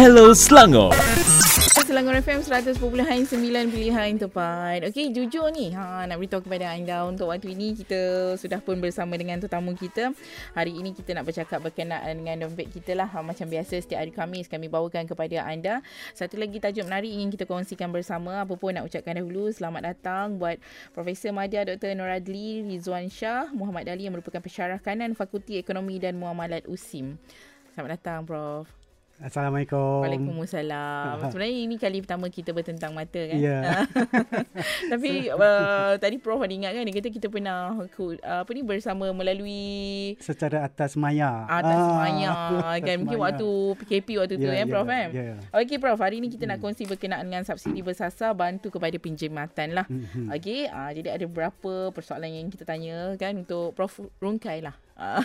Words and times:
Hello 0.00 0.32
Selangor. 0.32 0.96
Selangor 1.84 2.16
FM 2.24 2.40
100.9 2.40 2.80
pilihan 3.68 4.16
tepat. 4.16 4.88
Okey, 4.88 5.12
jujur 5.12 5.52
ni. 5.52 5.76
Ha, 5.76 6.08
nak 6.08 6.16
beritahu 6.16 6.40
kepada 6.40 6.72
anda 6.72 7.04
untuk 7.04 7.28
waktu 7.28 7.52
ini 7.52 7.76
kita 7.76 8.32
sudah 8.40 8.64
pun 8.64 8.80
bersama 8.80 9.20
dengan 9.20 9.36
tetamu 9.44 9.76
kita. 9.76 10.16
Hari 10.56 10.72
ini 10.72 10.96
kita 10.96 11.12
nak 11.12 11.28
bercakap 11.28 11.60
berkenaan 11.60 12.16
dengan 12.16 12.48
dompet 12.48 12.72
kita 12.72 12.96
lah. 12.96 13.12
Ha, 13.12 13.20
macam 13.20 13.44
biasa 13.44 13.76
setiap 13.76 14.00
hari 14.00 14.08
Khamis 14.16 14.48
kami 14.48 14.72
bawakan 14.72 15.04
kepada 15.04 15.44
anda. 15.44 15.84
Satu 16.16 16.40
lagi 16.40 16.56
tajuk 16.56 16.88
menarik 16.88 17.12
ingin 17.12 17.28
kita 17.28 17.44
kongsikan 17.44 17.92
bersama. 17.92 18.40
Apa 18.40 18.56
pun 18.56 18.72
nak 18.72 18.88
ucapkan 18.88 19.20
dahulu 19.20 19.52
selamat 19.52 19.84
datang 19.84 20.40
buat 20.40 20.56
Profesor 20.96 21.36
Madya 21.36 21.68
Dr. 21.68 21.92
Noradli 21.92 22.64
Rizwan 22.64 23.12
Shah 23.12 23.52
Muhammad 23.52 23.84
Dali 23.84 24.08
yang 24.08 24.16
merupakan 24.16 24.40
pensyarah 24.40 24.80
kanan 24.80 25.12
Fakulti 25.12 25.60
Ekonomi 25.60 26.00
dan 26.00 26.16
Muamalat 26.16 26.64
USIM. 26.64 27.20
Selamat 27.76 28.00
datang 28.00 28.24
Prof. 28.24 28.79
Assalamualaikum. 29.20 30.00
Waalaikumsalam. 30.00 31.28
Sebenarnya 31.28 31.56
ini 31.60 31.76
kali 31.76 32.00
pertama 32.00 32.32
kita 32.32 32.56
bertentang 32.56 32.96
mata 32.96 33.20
kan. 33.20 33.36
Ya. 33.36 33.84
Tapi 34.92 35.28
uh, 35.36 35.92
tadi 36.00 36.16
Prof 36.16 36.40
ada 36.40 36.48
ingat 36.48 36.72
kan 36.72 36.82
dia 36.82 36.94
kata 36.96 37.08
kita 37.12 37.28
pernah 37.28 37.76
uh, 37.76 37.84
apa 38.40 38.50
ni 38.50 38.64
bersama 38.64 39.12
melalui 39.12 40.16
Secara 40.16 40.64
atas 40.64 40.96
maya. 40.96 41.44
atas 41.46 41.76
Ah, 41.76 41.96
maya 42.00 42.30
atas 42.72 42.80
kan 42.80 42.96
mungkin 42.96 43.20
maya. 43.20 43.26
waktu 43.28 43.48
PKP 43.76 44.08
waktu 44.16 44.34
tu 44.34 44.48
Ya, 44.48 44.50
kan 44.50 44.58
ya, 44.58 44.66
Prof 44.66 44.86
kan. 44.88 45.08
ya. 45.12 45.36
Okey 45.52 45.76
Prof, 45.76 46.00
hari 46.00 46.16
ni 46.18 46.32
kita 46.32 46.48
nak 46.48 46.58
kongsi 46.58 46.88
berkenaan 46.88 47.28
dengan 47.28 47.44
subsidi 47.44 47.84
bersasar 47.84 48.32
bantu 48.32 48.72
kepada 48.72 48.96
penjimatan 48.96 49.76
lah. 49.76 49.84
Mhm. 49.84 50.32
Okey, 50.32 50.64
uh, 50.64 50.90
jadi 50.96 51.20
ada 51.20 51.24
beberapa 51.28 51.92
persoalan 51.92 52.32
yang 52.32 52.48
kita 52.48 52.64
tanya 52.64 53.12
kan 53.14 53.36
untuk 53.36 53.76
Prof 53.76 54.00
rungkai 54.16 54.64
lah. 54.64 54.72
Ah. 54.96 55.20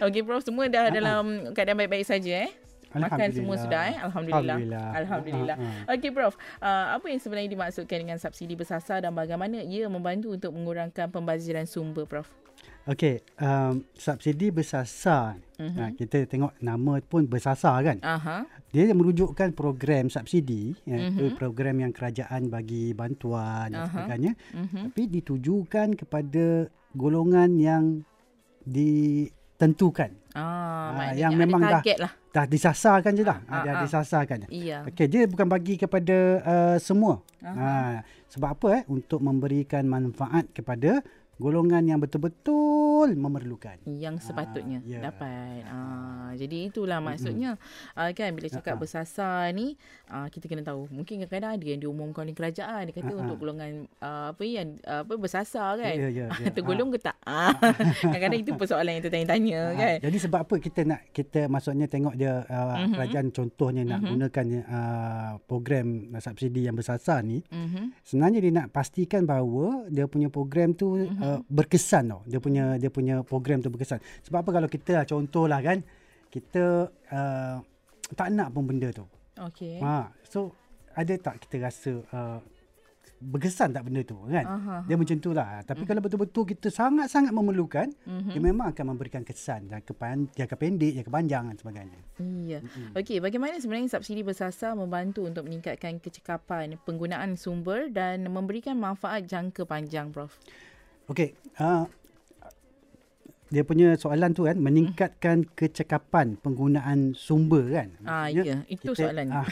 Okey 0.00 0.20
Prof, 0.20 0.44
semua 0.44 0.68
dah 0.68 0.92
dalam 0.92 1.48
keadaan 1.56 1.80
baik-baik 1.80 2.04
saja 2.04 2.44
eh? 2.44 2.52
Makan 2.94 3.28
semua 3.30 3.56
sudah 3.56 3.82
eh? 3.86 3.96
Alhamdulillah. 3.98 4.56
Alhamdulillah. 4.56 4.88
Alhamdulillah. 4.94 5.56
Ah, 5.56 5.84
ah, 5.84 5.94
Okey 5.94 6.10
Prof, 6.10 6.34
uh, 6.58 6.86
apa 6.94 7.06
yang 7.08 7.18
sebenarnya 7.18 7.50
dimaksudkan 7.50 7.98
dengan 7.98 8.16
subsidi 8.16 8.54
bersasar 8.54 9.00
dan 9.00 9.10
bagaimana 9.10 9.58
ia 9.60 9.86
membantu 9.86 10.30
untuk 10.30 10.50
mengurangkan 10.50 11.10
pembaziran 11.10 11.64
sumber 11.64 12.04
Prof? 12.04 12.30
Okey, 12.84 13.24
um, 13.38 13.80
subsidi 13.94 14.52
bersasar. 14.52 15.40
Mhm. 15.56 15.72
Ha, 15.74 15.84
kita 15.96 16.28
tengok 16.28 16.52
nama 16.60 17.00
pun 17.00 17.24
bersasar 17.24 17.80
kan. 17.80 17.96
Aha. 17.98 18.44
Dia 18.68 18.92
merujukkan 18.92 19.50
program 19.52 20.06
subsidi, 20.06 20.76
iaitu 20.84 21.32
Mhm. 21.32 21.34
program 21.34 21.80
yang 21.80 21.90
kerajaan 21.90 22.46
bagi 22.46 22.92
bantuan 22.92 23.72
dan 23.72 23.84
Aha. 23.84 23.88
sebagainya. 23.88 24.32
Mhm. 24.52 24.92
Tapi 24.92 25.02
ditujukan 25.08 25.88
kepada 25.96 26.68
golongan 26.92 27.56
yang 27.56 27.84
ditentukan. 28.64 30.10
Ah, 30.34 30.42
Ah, 30.42 30.86
maknanya 30.92 31.20
yang 31.20 31.32
memang 31.36 31.60
dah- 31.62 31.84
lah. 31.98 32.12
Dah 32.34 32.50
disasarkan 32.50 33.14
je 33.14 33.22
dah. 33.22 33.38
Ah, 33.46 33.62
Ha, 33.62 33.64
dah 33.64 33.74
ah. 33.78 33.82
disasarkan. 33.86 34.50
Iya. 34.50 34.82
Okey, 34.90 35.06
dia 35.06 35.22
bukan 35.30 35.46
bagi 35.46 35.78
kepada 35.78 36.18
uh, 36.42 36.76
semua. 36.82 37.22
Aha. 37.46 37.54
Ha, 37.54 37.70
sebab 38.26 38.58
apa 38.58 38.66
eh? 38.74 38.82
Untuk 38.90 39.22
memberikan 39.22 39.86
manfaat 39.86 40.50
kepada 40.50 40.98
golongan 41.36 41.82
yang 41.84 41.98
betul-betul 41.98 43.12
memerlukan. 43.12 43.78
Yang 43.84 44.24
sepatutnya 44.24 44.80
ya. 44.82 45.00
dapat. 45.02 45.62
Ah, 45.64 46.30
jadi 46.34 46.68
itulah 46.68 46.98
maksudnya. 46.98 47.56
Ah, 47.92 48.10
kan 48.10 48.32
bila 48.32 48.48
cakap 48.48 48.64
Ah, 48.66 48.76
ah. 48.76 48.80
bersasar 48.80 49.40
ni, 49.50 49.74
ah, 50.06 50.26
kita 50.26 50.46
kena 50.46 50.62
tahu. 50.62 50.86
Mungkin 50.88 51.20
kadang-kadang 51.20 51.52
ada 51.54 51.66
yang 51.66 51.80
diumumkan 51.80 52.24
oleh 52.24 52.32
kerajaan. 52.32 52.88
Dia 52.88 52.94
kata 52.94 53.06
Ah, 53.06 53.12
ah. 53.12 53.22
untuk 53.22 53.36
golongan 53.38 53.70
ah, 53.98 54.26
apa 54.30 54.42
yang 54.42 54.78
ah, 54.82 55.02
apa 55.02 55.14
bersasar 55.14 55.76
kan. 55.76 55.94
Ya, 55.94 56.08
ya, 56.08 56.26
ya. 56.30 56.50
Tergolong 56.56 56.90
ke 56.90 56.98
tak? 56.98 57.16
Ah. 57.22 57.52
Kadang-kadang 58.04 58.40
itu 58.40 58.52
persoalan 58.54 58.92
yang 58.92 59.04
tertanya-tanya 59.04 59.60
Ha, 59.64 59.74
kan. 59.74 59.96
Jadi 60.02 60.16
sebab 60.18 60.40
apa 60.40 60.54
kita 60.56 60.80
nak 60.82 61.00
kita 61.10 61.46
maksudnya 61.46 61.86
tengok 61.86 62.14
dia 62.14 62.42
uh, 62.44 62.76
Mhm. 62.76 62.92
kerajaan 62.92 63.26
contohnya 63.30 63.82
nak 63.84 64.00
Mhm. 64.00 64.08
gunakan 64.10 64.46
uh, 64.66 65.30
program 65.42 65.86
uh, 66.10 66.20
subsidi 66.20 66.64
yang 66.64 66.74
bersasar 66.74 67.20
ni 67.20 67.40
Mhm. 67.46 67.94
sebenarnya 68.02 68.38
dia 68.40 68.52
nak 68.52 68.66
pastikan 68.70 69.22
bahawa 69.22 69.86
dia 69.88 70.04
punya 70.04 70.28
program 70.28 70.72
tu 70.72 70.94
Mhm. 70.96 71.22
Uh, 71.24 71.38
berkesan 71.48 72.12
tau. 72.12 72.20
Dia 72.28 72.38
punya 72.38 72.76
dia 72.76 72.92
punya 72.92 73.24
program 73.24 73.64
tu 73.64 73.72
berkesan. 73.72 73.98
Sebab 74.22 74.44
apa 74.44 74.50
kalau 74.52 74.68
kita 74.68 75.00
lah, 75.00 75.04
contohlah 75.08 75.64
kan 75.64 75.80
kita 76.28 76.92
uh, 77.08 77.56
tak 78.12 78.28
nak 78.28 78.52
pun 78.52 78.68
benda 78.68 78.92
tu. 78.92 79.08
Okey. 79.40 79.80
Ha 79.80 80.12
so 80.28 80.52
ada 80.92 81.10
tak 81.16 81.40
kita 81.42 81.64
rasa 81.64 81.92
uh, 82.12 82.38
berkesan 83.24 83.72
tak 83.72 83.88
benda 83.88 84.04
tu 84.04 84.20
kan? 84.28 84.44
Aha. 84.44 84.76
Dia 84.84 85.00
macam 85.00 85.16
tu 85.16 85.32
lah. 85.32 85.64
Tapi 85.64 85.88
kalau 85.88 86.04
betul-betul 86.04 86.44
kita 86.44 86.68
sangat-sangat 86.68 87.32
memerlukan, 87.32 87.88
Mhm. 88.04 88.30
dia 88.36 88.40
memang 88.42 88.68
akan 88.68 88.84
memberikan 88.92 89.24
kesan 89.24 89.64
jangka, 89.70 89.96
pan, 89.96 90.28
jangka 90.28 90.56
pendek, 90.60 90.92
jangka 91.00 91.08
panjang 91.08 91.44
dan 91.48 91.56
sebagainya. 91.56 92.00
Iya. 92.20 92.58
Okey, 92.92 93.24
bagaimana 93.24 93.56
sebenarnya 93.56 93.96
subsidi 93.96 94.20
bersasar 94.20 94.76
membantu 94.76 95.24
untuk 95.24 95.48
meningkatkan 95.48 96.04
kecekapan 96.04 96.76
penggunaan 96.84 97.40
sumber 97.40 97.88
dan 97.88 98.28
memberikan 98.28 98.76
manfaat 98.76 99.24
jangka 99.24 99.64
panjang, 99.64 100.12
Prof? 100.12 100.36
Okey, 101.04 101.36
uh, 101.60 101.84
dia 103.52 103.62
punya 103.62 103.94
soalan 103.94 104.34
tu 104.34 104.48
kan 104.48 104.58
meningkatkan 104.58 105.46
kecekapan 105.54 106.34
penggunaan 106.42 107.14
sumber 107.14 107.62
kan. 107.70 107.88
Ah, 108.02 108.26
ya, 108.26 108.66
itu 108.66 108.96
soalan. 108.96 109.30
Ah, 109.30 109.46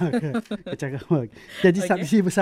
kecekapan. 0.74 1.30
Jadi 1.64 1.78
Okey. 1.78 1.86
subsidi 1.86 2.32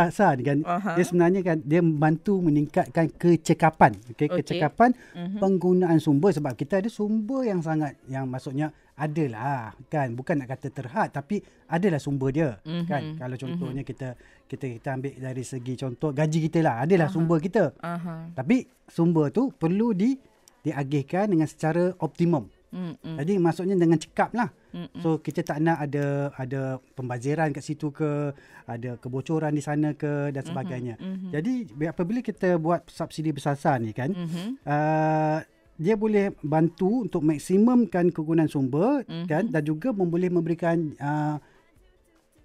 ni 0.41 0.43
kan 0.47 0.59
Aha. 0.65 0.97
dia 0.97 1.05
sebenarnya 1.05 1.41
kan 1.45 1.59
dia 1.61 1.85
membantu 1.85 2.41
meningkatkan 2.41 3.13
kecekapan. 3.13 3.93
Okey, 4.15 4.31
Okey. 4.31 4.37
kecekapan 4.41 4.97
Mhm. 5.13 5.37
penggunaan 5.43 5.99
sumber 6.01 6.33
sebab 6.33 6.57
kita 6.57 6.81
ada 6.81 6.89
sumber 6.89 7.45
yang 7.45 7.61
sangat 7.61 7.99
yang 8.09 8.25
maksudnya 8.25 8.73
adalah 9.01 9.73
kan 9.87 10.13
bukan 10.13 10.37
nak 10.37 10.49
kata 10.51 10.69
terhad 10.69 11.09
tapi 11.09 11.41
adalah 11.67 11.97
sumber 11.97 12.31
dia 12.31 12.61
Mhm. 12.61 12.85
kan 12.85 13.03
kalau 13.17 13.35
contohnya 13.35 13.81
kita 13.81 14.13
kita 14.45 14.67
kita 14.71 14.89
ambil 14.93 15.13
dari 15.17 15.41
segi 15.43 15.75
contoh 15.75 16.11
gaji 16.11 16.39
kita 16.45 16.61
lah 16.61 16.85
adalah 16.85 17.09
sumber 17.09 17.39
kita 17.39 17.73
Aha. 17.79 18.29
tapi 18.31 18.63
sumber 18.87 19.31
tu 19.31 19.49
perlu 19.51 19.91
di 19.93 20.13
diagihkan 20.61 21.25
dengan 21.27 21.49
secara 21.49 21.97
optimum. 21.99 22.45
Hmm, 22.71 22.95
Jadi 23.03 23.35
maksudnya 23.37 23.75
dengan 23.75 23.97
cekap 23.97 24.31
lah. 24.31 24.47
hmm. 24.71 25.01
So 25.01 25.19
kita 25.19 25.43
tak 25.43 25.59
nak 25.59 25.81
ada 25.81 26.31
ada 26.33 26.61
pembaziran 26.95 27.51
kat 27.51 27.65
situ 27.65 27.91
ke, 27.91 28.31
ada 28.65 28.95
kebocoran 28.95 29.51
di 29.51 29.59
sana 29.59 29.91
ke 29.93 30.31
dan 30.31 30.45
sebagainya. 30.45 30.95
mhm. 30.95 31.33
Jadi 31.33 31.55
bi- 31.67 31.89
apabila 31.89 32.21
kita 32.21 32.55
buat 32.57 32.87
subsidi 32.87 33.33
bersasar 33.33 33.81
ni 33.81 33.91
kan, 33.91 34.13
Mhm. 34.13 34.63
uh, 34.63 35.39
dia 35.81 35.97
boleh 35.97 36.37
bantu 36.45 37.09
untuk 37.09 37.25
maksimumkan 37.25 38.13
kegunaan 38.13 38.47
sumber 38.47 39.01
Mhm. 39.09 39.25
kan 39.25 39.45
dan 39.49 39.63
juga 39.65 39.91
boleh 39.91 40.29
memberikan 40.29 40.93
uh, 41.01 41.41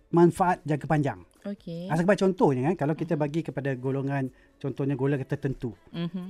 manfaat 0.10 0.64
jangka 0.64 0.88
panjang. 0.88 1.20
Okey. 1.44 1.92
Sebagai 1.92 2.26
contohnya 2.26 2.72
kan 2.72 2.76
kalau 2.80 2.96
kita 2.96 3.14
bagi 3.14 3.44
kepada 3.44 3.76
golongan 3.76 4.32
contohnya 4.58 4.96
golongan 4.96 5.28
tertentu 5.28 5.76
Mhm. 5.94 6.26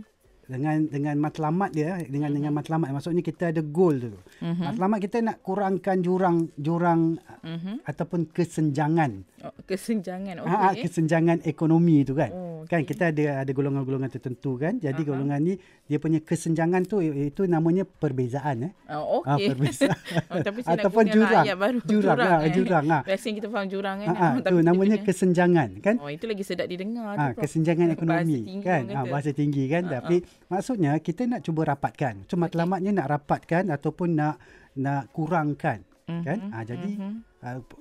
dengan 0.45 0.77
dengan 0.85 1.15
matlamat 1.17 1.69
dia 1.71 1.97
dengan 2.05 2.29
dengan 2.29 2.51
matlamat 2.51 2.91
maksudnya 2.91 3.21
kita 3.21 3.49
ada 3.49 3.61
goal 3.61 3.95
tu. 3.97 4.19
Mhm. 4.43 4.75
Matlamat 4.75 4.99
kita 4.99 5.17
nak 5.23 5.37
kurangkan 5.39 5.97
jurang 6.01 6.37
jurang 6.53 7.15
Mhm. 7.41 7.81
ataupun 7.81 8.27
kesenjangan. 8.27 9.23
Oh, 9.41 9.53
kesenjangan. 9.63 10.35
Okay. 10.41 10.51
Ha, 10.51 10.67
Okey. 10.69 10.81
kesenjangan 10.83 11.37
ekonomi 11.45 12.03
tu 12.03 12.13
kan. 12.13 12.29
Oh, 12.29 12.44
Kan 12.65 12.81
okey. 12.81 12.89
kita 12.89 13.03
ada 13.09 13.23
ada 13.39 13.51
golongan-golongan 13.51 14.09
tertentu 14.09 14.55
kan. 14.55 14.75
Jadi 14.75 15.01
Aha. 15.01 15.07
golongan 15.07 15.39
ni 15.39 15.53
dia 15.83 15.97
punya 15.97 16.19
kesenjangan 16.19 16.83
tu 16.83 16.99
itu 16.99 17.45
namanya 17.45 17.83
perbezaan 17.83 18.65
eh. 18.65 18.71
Oh, 18.89 19.21
Ah, 19.21 19.35
okey. 19.35 19.49
perbezaan. 19.49 19.93
Oh, 20.27 20.39
tapi 20.39 20.59
saya 20.59 20.75
Ataupun 20.75 21.01
nak 21.01 21.11
guna 21.11 21.15
jurang. 21.15 21.45
baru. 21.55 21.77
Jurang, 21.81 22.17
ah, 22.17 22.39
eh. 22.39 22.51
jurang, 22.51 22.85
ah. 22.87 23.01
Biasanya 23.03 23.33
kita 23.35 23.47
faham 23.47 23.67
jurang 23.67 23.97
kan. 23.99 24.07
Tapi 24.41 24.51
tu 24.51 24.55
namanya 24.59 24.95
punya- 24.95 25.05
kesenjangan 25.05 25.69
kan. 25.79 25.95
Oh, 25.97 26.07
itu 26.07 26.25
lagi 26.25 26.41
sedap 26.41 26.65
didengar 26.65 27.09
tu, 27.11 27.17
Ha, 27.17 27.25
Prof. 27.31 27.41
kesenjangan 27.41 27.85
Bahasa 27.85 27.95
ekonomi 27.95 28.37
tinggi 28.37 28.55
kan. 28.61 28.81
kata. 28.85 29.07
bahasa 29.07 29.29
tinggi 29.31 29.63
kan. 29.65 29.83
Ha, 29.83 29.91
Tapi 29.95 30.15
maksudnya 30.47 30.91
kita 30.97 31.21
nak 31.25 31.41
cuba 31.41 31.61
rapatkan. 31.65 32.25
So 32.25 32.35
matlamatnya 32.35 32.91
nak 32.93 33.07
rapatkan 33.09 33.69
ataupun 33.69 34.09
nak 34.11 34.35
nak 34.75 35.07
kurangkan 35.09 35.85
kan. 36.05 36.37
Mhm, 36.39 36.49
Ha, 36.51 36.57
jadi 36.63 36.91
mhm. 36.91 37.13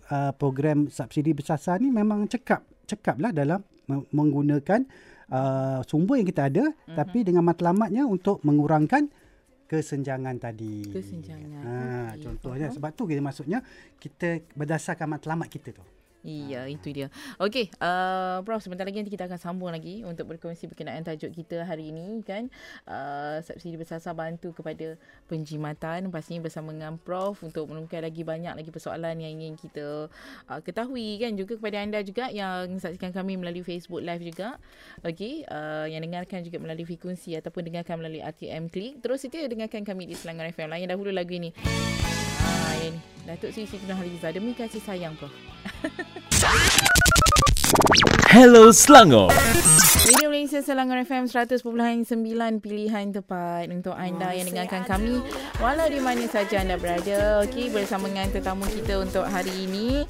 uh, 0.06 0.32
program 0.32 0.87
subsidi 0.88 1.32
bersasar 1.32 1.76
ni 1.76 1.88
memang 1.88 2.25
cekap 2.25 2.61
cekaplah 2.85 3.31
dalam 3.31 3.61
menggunakan 3.87 4.81
uh, 5.29 5.81
sumber 5.83 6.17
yang 6.17 6.27
kita 6.27 6.43
ada 6.47 6.65
Mhm. 6.85 6.95
tapi 6.95 7.19
dengan 7.23 7.43
matlamatnya 7.43 8.05
untuk 8.05 8.41
mengurangkan 8.43 9.09
kesenjangan 9.65 10.37
tadi. 10.39 10.85
Kesenjangan. 10.87 11.63
Ha, 11.63 11.73
Okey, 12.13 12.21
contohnya 12.23 12.69
faham. 12.69 12.77
sebab 12.77 12.91
tu 12.93 13.03
kita 13.05 13.21
maksudnya 13.21 13.59
kita 13.97 14.29
berdasarkan 14.53 15.09
matlamat 15.11 15.49
kita 15.49 15.73
tu. 15.73 15.85
Iya, 16.25 16.65
itu 16.73 16.88
dia. 16.88 17.12
Okey, 17.37 17.69
uh, 17.85 18.41
Prof, 18.49 18.65
sebentar 18.65 18.88
lagi 18.88 18.97
nanti 18.97 19.12
kita 19.12 19.29
akan 19.29 19.37
sambung 19.37 19.69
lagi 19.69 20.09
untuk 20.09 20.32
berkongsi 20.32 20.65
berkenaan 20.73 21.05
tajuk 21.05 21.29
kita 21.37 21.69
hari 21.69 21.93
ini 21.93 22.25
kan. 22.25 22.49
Uh, 22.88 23.44
subsidi 23.44 23.76
bersasar 23.76 24.17
bantu 24.17 24.56
kepada 24.56 24.97
penjimatan. 25.29 26.09
Pastinya 26.09 26.49
bersama 26.49 26.73
dengan 26.73 26.97
Prof 26.97 27.44
untuk 27.44 27.69
menungkai 27.69 28.00
lagi 28.00 28.25
banyak 28.25 28.56
lagi 28.56 28.73
persoalan 28.73 29.21
yang 29.21 29.37
ingin 29.37 29.61
kita 29.61 30.09
uh, 30.49 30.61
ketahui 30.65 31.21
kan. 31.21 31.37
Juga 31.37 31.61
kepada 31.61 31.85
anda 31.85 32.00
juga 32.00 32.32
yang 32.32 32.81
saksikan 32.81 33.12
kami 33.12 33.37
melalui 33.37 33.61
Facebook 33.61 34.00
Live 34.00 34.25
juga. 34.25 34.56
Okey, 35.05 35.44
uh, 35.44 35.85
yang 35.93 36.00
dengarkan 36.00 36.41
juga 36.41 36.56
melalui 36.56 36.88
frekuensi 36.88 37.37
ataupun 37.37 37.69
dengarkan 37.69 38.00
melalui 38.00 38.25
RTM 38.25 38.73
Klik. 38.73 39.05
Terus 39.05 39.29
setia 39.29 39.44
dengarkan 39.44 39.85
kami 39.85 40.09
di 40.09 40.17
Selangor 40.17 40.49
FM. 40.49 40.73
Layan 40.73 40.88
dahulu 40.88 41.12
lagu 41.12 41.37
ini. 41.37 41.53
Ah, 42.41 42.73
yang 42.81 42.97
ni. 42.97 43.00
Datuk 43.29 43.53
Seri 43.53 43.69
Siti 43.69 43.85
Nurhaliza 43.85 44.32
demi 44.32 44.56
kasih 44.56 44.81
sayang 44.81 45.21
Prof. 45.21 45.54
Hello 48.31 48.73
Selangor. 48.73 49.33
Malaysia 50.44 50.61
Selangor 50.61 51.00
FM 51.08 51.25
100.9 51.25 52.05
pilihan 52.61 53.17
tepat 53.17 53.64
untuk 53.73 53.96
anda 53.96 54.29
yang 54.37 54.44
dengarkan 54.44 54.85
kami 54.85 55.25
walau 55.56 55.88
di 55.88 55.96
mana 56.05 56.20
saja 56.29 56.61
anda 56.61 56.76
berada. 56.76 57.41
Okey 57.49 57.73
bersama 57.73 58.12
dengan 58.12 58.29
tetamu 58.29 58.69
kita 58.69 59.00
untuk 59.00 59.25
hari 59.25 59.64
ini 59.64 60.05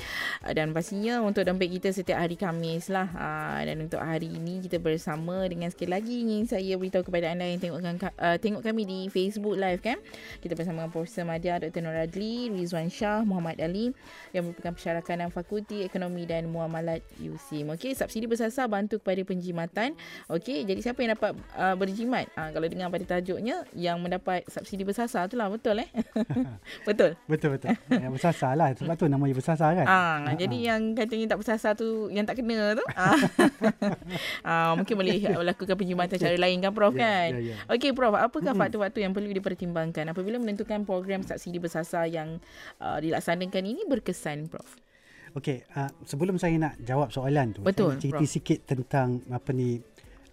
dan 0.50 0.74
pastinya 0.74 1.22
untuk 1.22 1.46
dompet 1.46 1.78
kita 1.78 1.94
setiap 1.94 2.18
hari 2.18 2.34
Khamis 2.34 2.90
lah. 2.90 3.14
Ah, 3.14 3.62
dan 3.62 3.86
untuk 3.86 4.02
hari 4.02 4.26
ini 4.26 4.58
kita 4.58 4.82
bersama 4.82 5.46
dengan 5.46 5.70
sekali 5.70 5.94
lagi 5.94 6.26
ingin 6.26 6.50
saya 6.50 6.74
beritahu 6.82 7.06
kepada 7.06 7.30
anda 7.30 7.46
yang 7.46 7.62
tengokkan 7.62 7.94
uh, 8.18 8.34
tengok 8.34 8.66
kami 8.66 8.82
di 8.90 8.98
Facebook 9.14 9.54
live 9.54 9.86
kan. 9.86 10.02
Kita 10.42 10.58
bersama 10.58 10.82
dengan 10.82 10.90
Profesor 10.90 11.22
Madya 11.30 11.62
Dr. 11.62 11.78
Nur 11.78 11.94
Adli, 11.94 12.50
Rizwan 12.50 12.90
Shah, 12.90 13.22
Muhammad 13.22 13.62
Ali 13.62 13.94
yang 14.34 14.50
merupakan 14.50 14.74
pensyarakan 14.74 15.30
Fakulti 15.30 15.86
Ekonomi 15.86 16.26
dan 16.26 16.50
Muamalat 16.50 17.06
USIM. 17.22 17.70
Okey 17.78 17.94
subsidi 17.94 18.26
bersasar 18.26 18.66
bantu 18.66 18.98
kepada 18.98 19.22
penjimatan. 19.22 19.94
Okey, 20.24 20.64
jadi 20.64 20.80
siapa 20.80 21.04
yang 21.04 21.12
dapat 21.12 21.36
uh, 21.52 21.76
berjimat? 21.76 22.24
Uh, 22.32 22.48
kalau 22.48 22.64
dengar 22.64 22.88
pada 22.88 23.04
tajuknya 23.04 23.60
yang 23.76 24.00
mendapat 24.00 24.40
subsidi 24.48 24.80
bersasar 24.80 25.28
itulah 25.28 25.52
betul 25.52 25.76
eh? 25.76 25.88
betul. 26.88 27.12
Betul 27.28 27.60
betul. 27.60 27.76
yang 27.92 28.08
bersasar 28.08 28.56
lah 28.56 28.72
sebab 28.72 28.96
tu 28.96 29.04
namanya 29.04 29.36
bersasar 29.36 29.76
kan. 29.76 29.84
Ah, 29.84 30.24
uh, 30.24 30.32
jadi 30.32 30.72
yang 30.72 30.96
katanya 30.96 31.36
tak 31.36 31.44
bersasar 31.44 31.76
tu 31.76 32.08
yang 32.08 32.24
tak 32.24 32.40
kena 32.40 32.72
tu. 32.72 32.84
Ah, 32.96 33.12
uh, 34.48 34.72
mungkin 34.80 34.96
boleh 34.96 35.20
lakukan 35.44 35.76
penjimatan 35.76 36.16
cara 36.16 36.36
lain 36.40 36.56
kan 36.64 36.72
Prof 36.72 36.96
Ya, 36.96 37.04
kan? 37.04 37.28
ya, 37.36 37.40
ya. 37.52 37.56
Okey 37.76 37.92
Prof, 37.92 38.16
apakah 38.16 38.56
faktor-faktor 38.56 39.04
yang 39.04 39.12
perlu 39.12 39.28
dipertimbangkan 39.28 40.08
apabila 40.08 40.40
menentukan 40.40 40.88
program 40.88 41.20
subsidi 41.20 41.60
bersasar 41.60 42.08
yang 42.08 42.40
uh, 42.80 42.96
dilaksanakan 42.96 43.60
ini 43.60 43.84
berkesan 43.84 44.48
Prof? 44.48 44.80
Okey, 45.34 45.66
uh, 45.74 45.90
sebelum 46.06 46.38
saya 46.38 46.54
nak 46.56 46.78
jawab 46.80 47.10
soalan 47.10 47.50
tu, 47.52 47.60
Betul, 47.60 47.98
saya 47.98 48.00
cerita 48.00 48.22
Prof. 48.22 48.30
sikit 48.30 48.58
tentang 48.70 49.20
apa 49.28 49.50
ni 49.50 49.82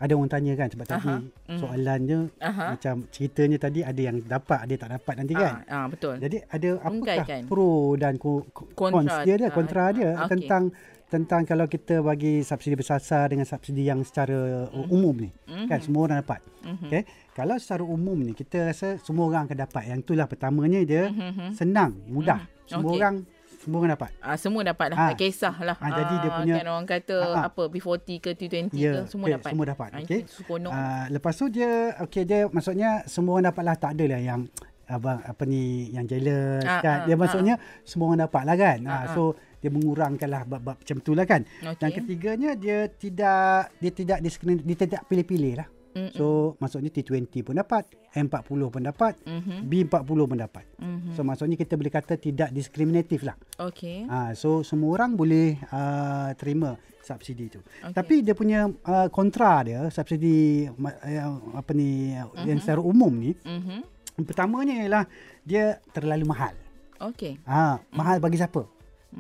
ada 0.02 0.14
orang 0.18 0.32
tanya 0.34 0.54
kan 0.58 0.68
sebab 0.74 0.86
tadi 0.90 1.14
mm. 1.14 1.60
soalannya 1.62 2.20
Aha. 2.42 2.66
macam 2.74 2.96
ceritanya 3.14 3.58
tadi 3.62 3.80
ada 3.86 4.02
yang 4.02 4.18
dapat, 4.26 4.58
ada 4.66 4.72
yang 4.74 4.82
tak 4.82 4.92
dapat 4.98 5.14
nanti 5.22 5.34
kan. 5.38 5.54
Ah, 5.70 5.74
ah 5.78 5.86
betul. 5.86 6.18
Jadi 6.18 6.38
ada 6.42 6.70
apakah 6.82 6.92
Ungkaikan. 6.98 7.42
pro 7.46 7.94
dan 8.02 8.14
ko, 8.18 8.42
ko, 8.50 8.66
Kontra. 8.74 8.98
cons 8.98 9.16
dia 9.30 9.36
dia 9.38 9.50
Ah, 9.50 9.54
kontra 9.54 9.86
dia 9.94 10.10
ah, 10.18 10.26
okey. 10.26 10.32
tentang 10.34 10.64
tentang 11.12 11.44
kalau 11.44 11.68
kita 11.68 12.00
bagi 12.00 12.40
subsidi 12.42 12.74
bersasar 12.74 13.30
dengan 13.30 13.44
subsidi 13.44 13.84
yang 13.84 14.00
secara 14.02 14.72
Mhm. 14.72 14.90
umum 14.90 15.16
ni 15.22 15.30
kan 15.70 15.78
semua 15.84 16.08
orang 16.10 16.18
dapat. 16.26 16.40
Mhm. 16.66 16.88
Okey. 16.90 17.04
Kalau 17.32 17.56
secara 17.62 17.84
umum 17.86 18.18
ni 18.18 18.32
kita 18.34 18.74
rasa 18.74 18.98
semua 19.06 19.30
orang 19.30 19.46
akan 19.46 19.58
dapat. 19.60 19.84
Yang 19.86 20.00
itulah 20.08 20.26
pertamanya 20.26 20.80
dia 20.82 21.14
Mhm. 21.14 21.54
senang, 21.54 21.94
mudah. 22.10 22.42
Semua 22.66 22.90
Okey. 22.90 23.00
orang 23.04 23.16
semua 23.62 23.78
orang 23.78 23.92
dapat. 23.94 24.10
Ah, 24.20 24.36
semua 24.36 24.62
dapat 24.64 24.86
lah. 24.90 24.98
Ah. 24.98 25.08
Tak 25.08 25.18
kisah 25.18 25.56
lah. 25.58 25.78
Ah, 25.78 25.90
jadi 25.92 26.14
dia 26.18 26.30
punya- 26.34 26.56
Kan 26.58 26.68
orang 26.68 26.88
kata 26.88 27.16
Ah, 27.16 27.30
ah. 27.32 27.44
apa 27.48 27.64
B40 27.68 28.18
ke 28.18 28.30
T20 28.34 28.74
Ya, 28.74 28.92
ke 28.92 29.00
semua 29.08 29.26
okey, 29.26 29.36
dapat. 29.38 29.50
semua 29.50 29.66
dapat, 29.66 29.90
Ah, 29.90 30.00
okey. 30.02 30.22
Seronok. 30.28 30.72
Uh, 30.72 31.04
lepas 31.12 31.34
tu 31.34 31.46
dia 31.48 31.72
okey 32.02 32.24
dia 32.24 32.40
maksudnya 32.46 32.90
semua 33.06 33.32
orang 33.34 33.48
dapat 33.48 33.64
lah 33.64 33.76
tak 33.76 33.92
ada 33.94 34.06
lah 34.08 34.20
yang 34.20 34.42
abang 34.86 35.22
apa 35.22 35.44
ni 35.46 35.62
yang 35.90 36.04
jealous 36.04 36.60
Ah, 36.62 36.82
kan. 36.82 36.98
ah, 36.98 37.06
dia 37.06 37.14
ah, 37.14 37.18
maksudnya 37.18 37.56
semua 37.82 38.06
orang 38.10 38.22
dapat 38.22 38.44
lah 38.44 38.56
kan. 38.56 38.78
Ah, 38.82 38.92
Ah, 38.92 39.00
ah. 39.00 39.14
so 39.14 39.22
dia 39.58 39.70
mengurangkanlah 39.70 40.42
bab-bab 40.44 40.76
macam 40.76 40.98
tu 41.00 41.14
lah 41.14 41.24
kan. 41.24 41.46
Okey. 41.62 41.80
Yang 41.80 41.92
ketiganya 41.96 42.50
dia 42.56 42.78
tidak 42.90 43.72
dia 43.78 43.92
tidak 43.92 44.18
diskrimin 44.20 44.60
dia 44.60 44.76
tidak 44.76 45.06
pilih-pilih 45.06 45.54
lah. 45.56 45.68
Mm-mm. 45.92 46.12
So 46.14 46.26
maksudnya 46.58 46.90
T20 46.90 47.28
pun 47.42 47.56
dapat, 47.56 47.84
M40 48.12 48.42
pun 48.68 48.82
dapat, 48.82 49.14
Mhm. 49.22 49.68
B40 49.68 50.26
pun 50.26 50.38
dapat. 50.38 50.66
Mhm. 50.78 51.14
So 51.14 51.22
maksudnya 51.22 51.56
kita 51.56 51.76
boleh 51.76 51.90
kata 51.90 52.16
tidak 52.16 52.50
diskriminatif 52.50 53.22
lah. 53.22 53.36
Okey. 53.58 54.08
Ah, 54.08 54.32
so 54.32 54.62
semua 54.62 54.96
orang 54.96 55.14
boleh 55.14 55.60
uh, 55.68 56.32
terima 56.34 56.76
subsidi 57.00 57.50
tu. 57.50 57.60
Okey. 57.60 57.92
Tapi 57.92 58.16
dia 58.22 58.32
punya 58.32 58.60
uh, 58.68 59.08
kontra 59.08 59.62
dia 59.62 59.84
subsidi 59.88 60.68
uh, 60.68 61.28
apa 61.54 61.72
ni 61.72 62.16
Mhm. 62.16 62.46
yang 62.46 62.60
secara 62.60 62.80
umum 62.80 63.12
ni 63.12 63.36
Mhm. 63.38 63.84
pertamanya 64.24 64.76
ialah 64.80 65.04
dia 65.42 65.80
terlalu 65.90 66.24
mahal. 66.24 66.54
Okey. 67.02 67.42
Ah, 67.44 67.82
mahal 67.90 68.20
bagi 68.20 68.38
siapa? 68.38 68.64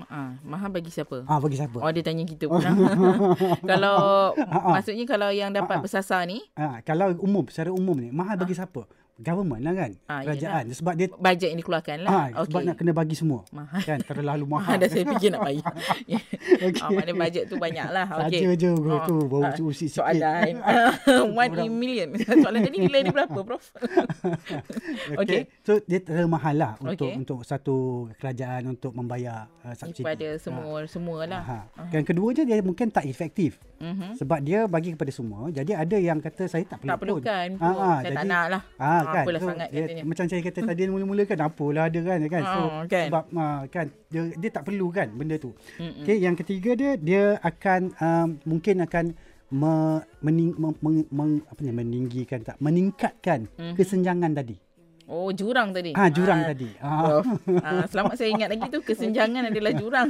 Ah, 0.07 0.39
mahal 0.41 0.71
bagi 0.71 0.87
siapa? 0.87 1.27
Ah, 1.27 1.35
bagi 1.37 1.59
siapa? 1.59 1.75
Oh 1.77 1.91
dia 1.91 1.99
tanya 1.99 2.23
kita 2.23 2.47
pun. 2.47 2.63
kalau 3.71 4.31
Ah, 4.39 4.55
ah. 4.55 4.73
maksudnya 4.75 5.03
kalau 5.03 5.27
yang 5.29 5.51
dapat 5.51 5.67
Ah, 5.67 5.79
ah. 5.79 5.83
bersasar 5.83 6.21
ni 6.23 6.39
Ah, 6.55 6.79
kalau 6.81 7.11
umum 7.19 7.43
secara 7.47 7.69
umum 7.69 7.95
ni 7.95 8.07
mahal 8.07 8.39
bagi 8.39 8.55
siapa? 8.55 8.87
Government 9.21 9.61
lah 9.61 9.73
kan? 9.75 9.91
Ah, 10.05 10.21
Kerajaan. 10.21 10.63
Sebab 10.73 10.93
dia 10.93 11.07
bajet 11.13 11.47
yang 11.47 11.59
dikeluarkan 11.59 11.97
lah. 12.01 12.09
ah, 12.09 12.25
Okey. 12.35 12.45
sebab 12.47 12.61
nak 12.63 12.75
kena 12.75 12.91
bagi 12.91 13.13
semua. 13.13 13.45
Mahal. 13.49 13.81
Kan 13.81 13.99
terlalu 14.01 14.43
Mahal 14.43 14.65
mahal. 14.67 14.75
dah 14.77 14.89
saya 14.89 15.05
fikir 15.07 15.29
nak 15.29 15.41
bayar. 15.43 15.71
Okey. 16.65 16.81
Ah, 16.81 16.89
maknanya 16.89 17.15
bajet 17.15 17.43
tu 17.45 17.55
banyak 17.55 17.87
lah. 17.87 18.05
Okey. 18.19 18.41
Saja 18.41 18.49
je 18.57 18.69
bro, 18.73 18.91
Ah, 18.93 19.05
tu 19.05 19.15
baru 19.23 19.43
ah, 19.43 19.53
usik 19.63 19.87
sikit. 19.87 20.01
Soalan. 20.01 20.53
One 21.37 21.53
in 21.59 21.71
million. 21.71 22.09
Soalan 22.17 22.59
tadi 22.61 22.77
nilai 22.79 22.99
dia 23.01 23.13
berapa, 23.13 23.39
Prof? 23.39 23.63
Okey. 25.13 25.17
Okay. 25.21 25.41
So 25.61 25.79
dia 25.81 25.99
terlalu 25.99 26.29
mahal 26.29 26.55
lah 26.55 26.71
untuk 26.79 27.07
Okey. 27.07 27.19
untuk 27.19 27.39
satu 27.41 27.75
kerajaan 28.15 28.71
untuk 28.71 28.91
membayar 28.91 29.45
uh, 29.61 29.73
subsidi. 29.73 30.01
Daripada 30.01 30.27
semua 30.37 30.77
semua 30.85 31.19
lah. 31.23 31.41
Ha. 31.43 31.57
Yang 31.91 32.05
kedua 32.07 32.27
je 32.31 32.43
dia 32.43 32.57
mungkin 32.59 32.87
tak 32.87 33.05
efektif. 33.05 33.61
Mhm. 33.77 34.13
Sebab 34.15 34.39
dia 34.39 34.65
bagi 34.65 34.93
kepada 34.93 35.09
semua. 35.09 35.49
Jadi 35.49 35.73
ada 35.73 35.97
yang 35.97 36.17
kata 36.17 36.45
saya 36.45 36.61
tak 36.63 36.77
perlu 36.77 36.89
Tak 36.89 36.95
pun. 36.95 37.01
perlukan 37.03 37.47
pun. 37.55 37.65
Ah, 37.65 37.73
ah, 37.73 37.97
Saya 37.99 38.11
tak 38.11 38.17
jadi- 38.19 38.29
nak 38.29 38.45
lah. 38.47 38.61
Ah, 38.75 38.89
Ah, 38.91 39.01
kan. 39.11 39.23
apalah 39.23 39.39
So, 39.39 39.47
sangat 39.47 39.67
dia, 39.69 39.81
katanya. 39.83 40.03
macam 40.03 40.25
saya 40.25 40.41
kata 40.41 40.59
tadi 40.63 40.81
mula-mula 40.87 41.23
kan 41.23 41.39
apalah 41.41 41.83
ada 41.85 41.99
kan 41.99 42.19
kan. 42.25 42.43
So 42.43 42.59
Ah, 42.61 42.83
kan. 42.85 43.05
sebab 43.07 43.23
ah, 43.33 43.61
kan 43.67 43.85
dia 44.07 44.21
dia 44.33 44.49
tak 44.49 44.63
perlu 44.63 44.87
kan 44.89 45.07
benda 45.11 45.35
tu. 45.35 45.51
Mm-mm. 45.75 46.01
Okey, 46.01 46.17
yang 46.17 46.35
ketiga 46.35 46.71
dia 46.73 46.91
dia 46.95 47.23
akan 47.41 47.81
um, 47.95 48.27
mungkin 48.45 48.81
akan 48.81 49.05
me, 49.51 49.73
mening, 50.21 50.55
meng, 50.55 50.75
meng, 50.79 50.99
meng, 51.09 51.31
apa 51.43 51.59
ni 51.59 51.71
meninggikan 51.71 52.39
tak 52.39 52.55
meningkatkan 52.57 53.51
Mhm. 53.51 53.75
kesenjangan 53.75 54.31
tadi. 54.33 54.55
Oh, 55.11 55.27
jurang 55.35 55.75
tadi. 55.75 55.91
Ah 55.91 56.07
jurang 56.07 56.39
Ah, 56.39 56.47
tadi. 56.55 56.69
Ah. 56.79 57.19
Prof. 57.19 57.25
Ah, 57.59 57.83
selamat 57.83 58.15
saya 58.15 58.29
ingat 58.31 58.47
lagi 58.47 58.65
tu 58.71 58.79
kesenjangan 58.79 59.51
adalah 59.51 59.71
jurang. 59.75 60.09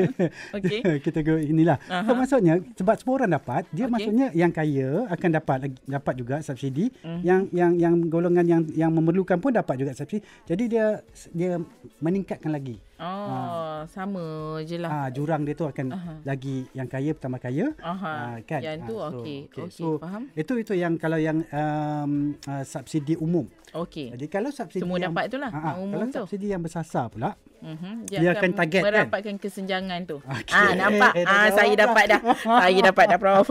Okey. 0.60 0.80
kita 1.04 1.24
go 1.24 1.40
inilah. 1.40 1.80
Aha. 1.88 2.04
So 2.04 2.12
maksudnya 2.12 2.54
sebab 2.76 2.94
semua 3.00 3.14
orang 3.24 3.32
dapat, 3.40 3.64
dia 3.72 3.88
Okey. 3.88 3.92
maksudnya 3.96 4.26
yang 4.36 4.52
kaya 4.52 5.08
akan 5.08 5.30
dapat 5.32 5.56
dapat 5.88 6.14
juga 6.20 6.44
subsidi, 6.44 6.92
Mhm. 7.00 7.20
yang 7.24 7.40
yang 7.56 7.72
yang 7.80 7.94
golongan 8.12 8.44
yang 8.44 8.62
yang 8.76 8.92
memerlukan 8.92 9.40
pun 9.40 9.48
dapat 9.48 9.80
juga 9.80 9.96
subsidi. 9.96 10.20
Jadi 10.44 10.64
dia 10.68 11.00
dia 11.32 11.56
meningkatkan 12.04 12.52
lagi. 12.52 12.76
Oh, 12.96 13.82
sama 13.86 14.24
je 14.62 14.76
lah. 14.76 14.90
Ah 14.92 15.08
jurang 15.08 15.42
dia 15.42 15.52
tu 15.52 15.64
akan 15.64 15.86
Aha. 15.88 16.12
lagi 16.22 16.70
yang 16.70 16.86
kaya 16.86 17.10
bertambah 17.10 17.40
kaya. 17.40 17.66
Aha. 17.78 18.12
Ah, 18.30 18.36
kan? 18.40 18.60
Yang 18.60 18.78
tu 18.84 18.94
Ah, 18.94 19.10
so, 19.10 19.16
okey. 19.18 19.38
okey. 19.44 19.62
Okey, 19.64 19.68
So, 19.74 19.86
faham? 19.98 20.22
Itu 20.32 20.52
itu 20.56 20.72
yang 20.72 20.94
kalau 20.94 21.16
yang 21.16 21.42
um, 21.44 22.12
uh, 22.40 22.62
subsidi 22.62 23.14
umum. 23.16 23.50
Okey. 23.72 24.14
Jadi 24.14 24.26
kalau 24.28 24.48
subsidi 24.48 24.80
Semua 24.80 24.96
yang, 24.96 25.10
dapat 25.10 25.24
tu 25.26 25.36
lah, 25.36 25.50
Ah, 25.50 25.58
ah, 25.58 25.64
yang 25.66 25.78
umum 25.82 25.92
kalau 25.92 26.06
tu. 26.08 26.18
subsidi 26.24 26.46
yang 26.48 26.62
bersasar 26.62 27.08
pula, 27.08 27.34
Mhm. 27.56 28.04
Dia 28.04 28.36
akan 28.36 28.50
target, 28.52 28.76
kan? 28.76 29.08
merapatkan 29.08 29.34
kesenjangan 29.40 30.04
tu. 30.04 30.20
Okey. 30.20 30.52
Ah 30.52 30.76
nampak? 30.76 31.12
Dah 31.16 31.24
Ah 31.24 31.48
saya 31.48 31.72
jawab 31.72 31.80
dapat 31.80 32.04
dah. 32.06 32.20
saya 32.44 32.78
dapat 32.84 33.04
dah 33.08 33.18
Prof. 33.18 33.48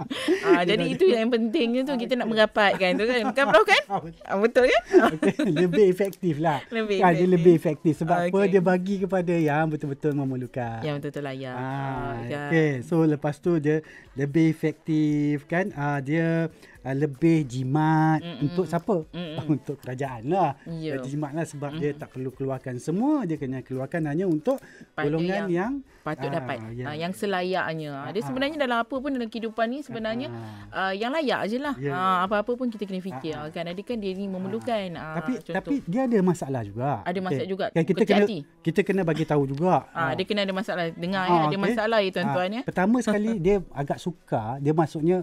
ah 0.46 0.62
jadi 0.62 0.78
dah 0.78 0.94
itu 0.94 1.04
yang 1.10 1.26
pentingnya 1.26 1.82
tu 1.82 1.98
kita 1.98 2.14
nak 2.14 2.30
merapatkan 2.30 2.90
tu 2.94 3.02
kan. 3.02 3.22
Kan 3.34 3.44
Prof 3.50 3.66
kan? 3.66 3.82
Ah, 4.30 4.38
betul 4.38 4.70
kan? 4.70 4.82
Okey, 5.10 5.34
lebih 5.50 5.90
efektif 5.90 6.38
lah. 6.38 6.62
Lebih 6.70 7.02
kan, 7.02 7.10
Dia 7.10 7.18
efektif. 7.18 7.34
lebih 7.34 7.52
efektif. 7.52 7.92
Sebab 7.98 8.16
apa? 8.22 8.38
Okey. 8.38 8.46
Dia 8.48 8.62
bagi 8.62 8.77
kepada 9.04 9.34
yang 9.34 9.66
betul-betul 9.66 10.14
memerlukan. 10.14 10.80
yang 10.86 11.02
betul-betul 11.02 11.24
layak. 11.26 11.54
Ah, 11.54 12.14
ya. 12.26 12.48
okay. 12.48 12.70
So 12.86 13.02
lepas 13.02 13.42
tu 13.42 13.58
dia 13.58 13.82
lebih 14.14 14.50
efektif 14.52 15.46
kan. 15.50 15.74
Ah, 15.74 15.98
dia 15.98 16.52
ah, 16.80 16.92
lebih 16.92 17.42
jimat 17.44 18.18
Mm-mm. 18.18 18.44
untuk 18.44 18.64
siapa? 18.64 18.96
Mm-mm. 19.08 19.36
untuk 19.54 19.76
kerajaan 19.78 20.22
lah. 20.26 20.54
Ya. 20.64 20.94
Dia 20.94 21.04
jimat 21.04 21.32
lah 21.32 21.42
sebab 21.42 21.74
dia 21.74 21.90
tak 21.92 22.10
perlu 22.10 22.30
keluarkan 22.30 22.76
semua. 22.76 23.22
Dia 23.22 23.36
kena 23.36 23.60
keluarkan 23.60 24.06
hanya 24.06 24.24
untuk 24.24 24.58
Pada 24.92 25.04
golongan 25.04 25.46
yang, 25.48 25.72
Patut 25.98 26.26
Ah, 26.26 26.34
dapat. 26.34 26.56
ya. 26.72 26.84
Ah, 26.84 26.96
yang 26.96 27.12
selayaknya. 27.12 27.92
Ah, 27.92 28.08
dia 28.08 28.18
Ah, 28.18 28.26
sebenarnya 28.26 28.56
dalam 28.56 28.78
apa 28.78 28.94
pun 28.94 29.10
dalam 29.10 29.28
kehidupan 29.28 29.66
ni 29.68 29.78
sebenarnya 29.80 30.32
Ah. 30.70 30.88
uh, 30.88 30.92
yang 30.92 31.12
layak 31.12 31.40
je 31.46 31.58
lah. 31.58 31.76
Ya. 31.76 31.92
Ah, 31.92 32.18
apa-apa 32.24 32.48
pun 32.54 32.66
kita 32.66 32.82
kena 32.82 32.98
fikir. 32.98 33.32
Ah, 33.32 33.44
ah. 33.44 33.50
Kan 33.50 33.66
ada 33.66 33.76
kan 33.78 33.96
dia 33.96 34.12
ni 34.12 34.24
memerlukan. 34.24 34.88
Ah, 34.94 35.20
tapi 35.20 35.36
contoh. 35.38 35.54
tapi 35.54 35.74
dia 35.84 36.04
ada 36.04 36.18
masalah 36.18 36.64
juga. 36.64 37.04
Ada 37.04 37.18
masalah 37.18 37.44
Okey. 37.44 37.52
juga. 37.52 37.66
Kan 37.68 37.84
kita 37.84 37.96
Kecil 37.98 38.08
kena 38.10 38.24
hati. 38.24 38.38
kita 38.62 38.80
kena 38.82 39.02
bagi 39.02 39.24
tahu 39.24 39.42
juga. 39.46 39.84
Ah, 39.90 40.12
dia 40.12 40.24
kena 40.24 40.42
ada 40.42 40.54
masalah. 40.54 40.84
Dengar 40.90 41.22
Ah, 41.22 41.28
ya, 41.28 41.36
ada 41.36 41.48
okey. 41.50 41.60
masalah 41.60 41.98
ya 41.98 42.10
tuan-tuan 42.10 42.48
Ah, 42.48 42.54
ya. 42.54 42.62
Pertama 42.64 42.96
sekali 42.98 43.30
dia 43.44 43.56
agak 43.70 43.98
sukar, 43.98 44.50
dia 44.58 44.72
maksudnya 44.72 45.16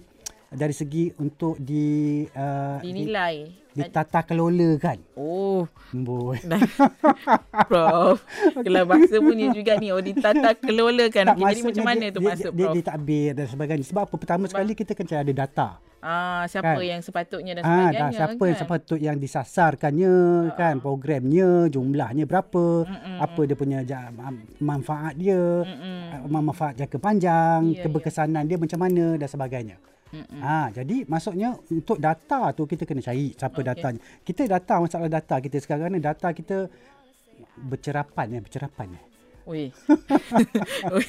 dari 0.56 0.72
segi 0.72 1.12
untuk 1.16 1.56
di 1.58 1.86
uh, 2.30 2.80
di, 2.80 2.90
Dinilai. 2.90 3.36
ditata 3.72 4.24
kelola 4.24 4.76
kan. 4.78 4.98
Oh, 5.14 5.68
Boy. 5.92 6.40
Prof. 7.70 8.24
Kelas 8.56 8.84
bahasa 8.86 9.16
punya 9.20 9.52
juga 9.52 9.76
ni. 9.76 9.92
Oh, 9.92 10.00
ditata 10.00 10.56
kelola 10.56 11.08
kan. 11.08 11.32
Okay, 11.32 11.44
jadi 11.46 11.62
macam 11.62 11.84
mana 11.86 12.06
tu 12.08 12.20
dia, 12.20 12.30
masuk, 12.30 12.52
dia, 12.52 12.58
Prof? 12.58 12.72
dia, 12.72 12.80
ditadbir 12.80 13.30
dan 13.34 13.46
sebagainya. 13.46 13.86
Sebab 13.86 14.04
apa? 14.06 14.16
Pertama 14.16 14.44
sekali 14.46 14.72
kita 14.74 14.92
cari 14.96 15.22
ada 15.22 15.34
data. 15.36 15.70
ah, 16.00 16.46
siapa 16.46 16.78
kan. 16.78 16.86
yang 16.86 17.02
sepatutnya 17.02 17.52
dan 17.52 17.62
Ah, 17.62 17.70
sebagainya 17.90 17.98
dah, 17.98 18.10
siapa 18.14 18.38
kan? 18.38 18.46
yang 18.46 18.58
sepatut 18.58 19.00
yang 19.02 19.18
disasarkannya 19.18 20.14
kan 20.54 20.78
programnya 20.78 21.50
jumlahnya 21.66 22.24
berapa 22.24 22.86
Mm-mm. 22.86 23.18
apa 23.20 23.42
dia 23.42 23.58
punya 23.58 23.80
manfaat 24.60 25.18
dia 25.18 25.42
Mm-mm. 25.66 26.30
uh, 26.30 26.30
manfaat 26.30 26.78
jangka 26.78 27.02
panjang 27.02 27.74
Ya, 27.74 27.82
keberkesanan 27.82 28.46
dia 28.46 28.54
macam 28.56 28.78
mana 28.78 29.18
dan 29.18 29.26
sebagainya 29.26 29.82
Mm-mm. 30.16 30.40
Ha, 30.40 30.72
jadi 30.72 31.04
maksudnya 31.12 31.60
untuk 31.68 32.00
data 32.00 32.56
tu 32.56 32.64
kita 32.64 32.88
kena 32.88 33.04
cari 33.04 33.36
siapa 33.36 33.60
Okey. 33.60 33.68
datanya. 33.68 34.00
Kita 34.24 34.42
data 34.48 34.74
masalah 34.80 35.10
data 35.12 35.36
kita 35.44 35.58
sekarang 35.60 35.92
ni 35.92 36.00
data 36.00 36.32
kita 36.32 36.72
bercerapan 37.60 38.26
ya, 38.32 38.40
bercerapan 38.40 38.96
ya. 38.96 39.02
Oi. 39.46 39.70
Oi. 40.96 41.06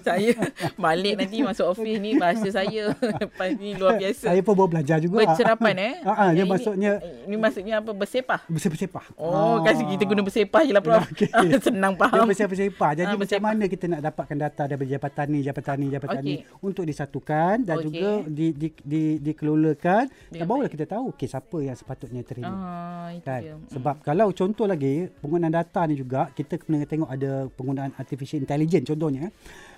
saya 0.00 0.38
balik 0.76 1.18
nanti 1.18 1.42
masuk 1.42 1.66
office 1.68 1.98
ni 1.98 2.14
bahasa 2.14 2.46
saya 2.48 2.94
lepas 2.94 3.50
ni 3.54 3.74
luar 3.74 3.98
biasa. 3.98 4.30
Saya 4.30 4.40
pun 4.40 4.54
baru 4.54 4.70
belajar 4.70 5.02
juga. 5.02 5.18
Bercerapan 5.20 5.74
eh. 5.76 5.94
Ha, 6.00 6.12
ha, 6.12 6.24
dia 6.30 6.30
Yang 6.30 6.38
ini- 6.38 6.52
maksudnya 6.52 6.92
Ini 7.26 7.34
maksudnya 7.36 7.74
apa? 7.82 7.90
Bersepah. 7.90 8.40
bersepah-sepah. 8.46 9.04
Oh, 9.16 9.58
kasi 9.60 9.82
kita 9.84 10.06
guna 10.06 10.22
bersepah 10.22 10.62
je 10.62 10.70
lah 10.70 10.78
Prof. 10.78 11.02
Okey. 11.10 11.26
Senang 11.58 11.92
Dia 11.92 12.06
faham. 12.06 12.24
bersepah-sepah. 12.24 12.90
Jadi 12.94 13.02
Ah, 13.02 13.10
macam 13.10 13.20
bersepah. 13.26 13.42
mana 13.44 13.64
kita 13.66 13.84
nak 13.88 14.00
dapatkan 14.04 14.36
data 14.38 14.62
daripada 14.64 14.88
jabatan 14.88 15.26
ni, 15.26 15.38
jabatan 15.42 15.76
ni, 15.76 15.86
jabatan 15.88 16.20
ni 16.22 16.34
Okey. 16.38 16.62
untuk 16.62 16.84
disatukan 16.86 17.54
dan 17.60 17.76
Okey. 17.76 17.86
juga 17.88 18.08
di, 18.30 18.46
di, 18.52 18.68
di, 18.80 19.02
dikelolakan. 19.20 20.04
Dan 20.06 20.30
Dengan 20.30 20.46
barulah 20.46 20.70
kita 20.70 20.86
tahu 20.86 21.10
okay, 21.10 21.26
siapa 21.26 21.58
yang 21.58 21.74
sepatutnya 21.74 22.22
terima. 22.22 22.46
Ah, 22.48 23.08
itu 23.10 23.26
kan 23.26 23.40
dia. 23.42 23.58
sebab 23.68 23.96
kalau 24.00 24.30
contoh 24.30 24.64
lagi 24.64 25.10
penggunaan 25.18 25.50
data 25.52 25.82
ni 25.84 25.94
juga 25.94 26.30
kita 26.30 26.56
kena 26.56 26.86
tengok 26.86 27.10
ada 27.10 27.50
penggunaan 27.56 27.96
artificial 27.96 28.38
intelligence 28.38 28.86
contohnya 28.86 29.32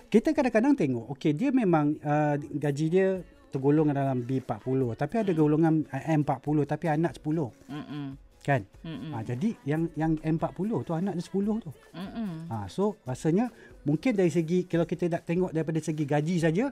kita 0.08 0.32
kadang-kadang 0.32 0.74
tengok 0.74 1.04
okey 1.14 1.32
dia 1.32 1.48
memang 1.50 1.94
uh, 2.00 2.34
gaji 2.36 2.86
dia 2.88 3.08
tergolong 3.48 3.88
dalam 3.88 4.20
B40 4.20 4.60
tapi 4.94 5.14
ada 5.16 5.30
golongan 5.32 5.86
uh, 5.86 6.04
M40 6.12 6.56
tapi 6.66 6.86
anak 6.86 7.16
10 7.16 7.32
Mm-mm. 7.70 8.06
kan 8.40 8.60
Mm-mm. 8.82 9.12
ha, 9.12 9.22
jadi 9.22 9.50
yang 9.64 9.88
yang 9.94 10.12
M40 10.18 10.68
tu 10.82 10.92
anak 10.92 11.14
dia 11.14 11.24
10 11.24 11.64
tu 11.64 11.70
Mm-mm. 11.94 12.30
ha, 12.48 12.66
so 12.66 12.96
rasanya 13.04 13.48
mungkin 13.84 14.12
dari 14.12 14.28
segi 14.28 14.64
kalau 14.64 14.84
kita 14.84 15.08
nak 15.08 15.24
tengok 15.24 15.50
daripada 15.50 15.78
segi 15.78 16.04
gaji 16.04 16.36
saja 16.38 16.68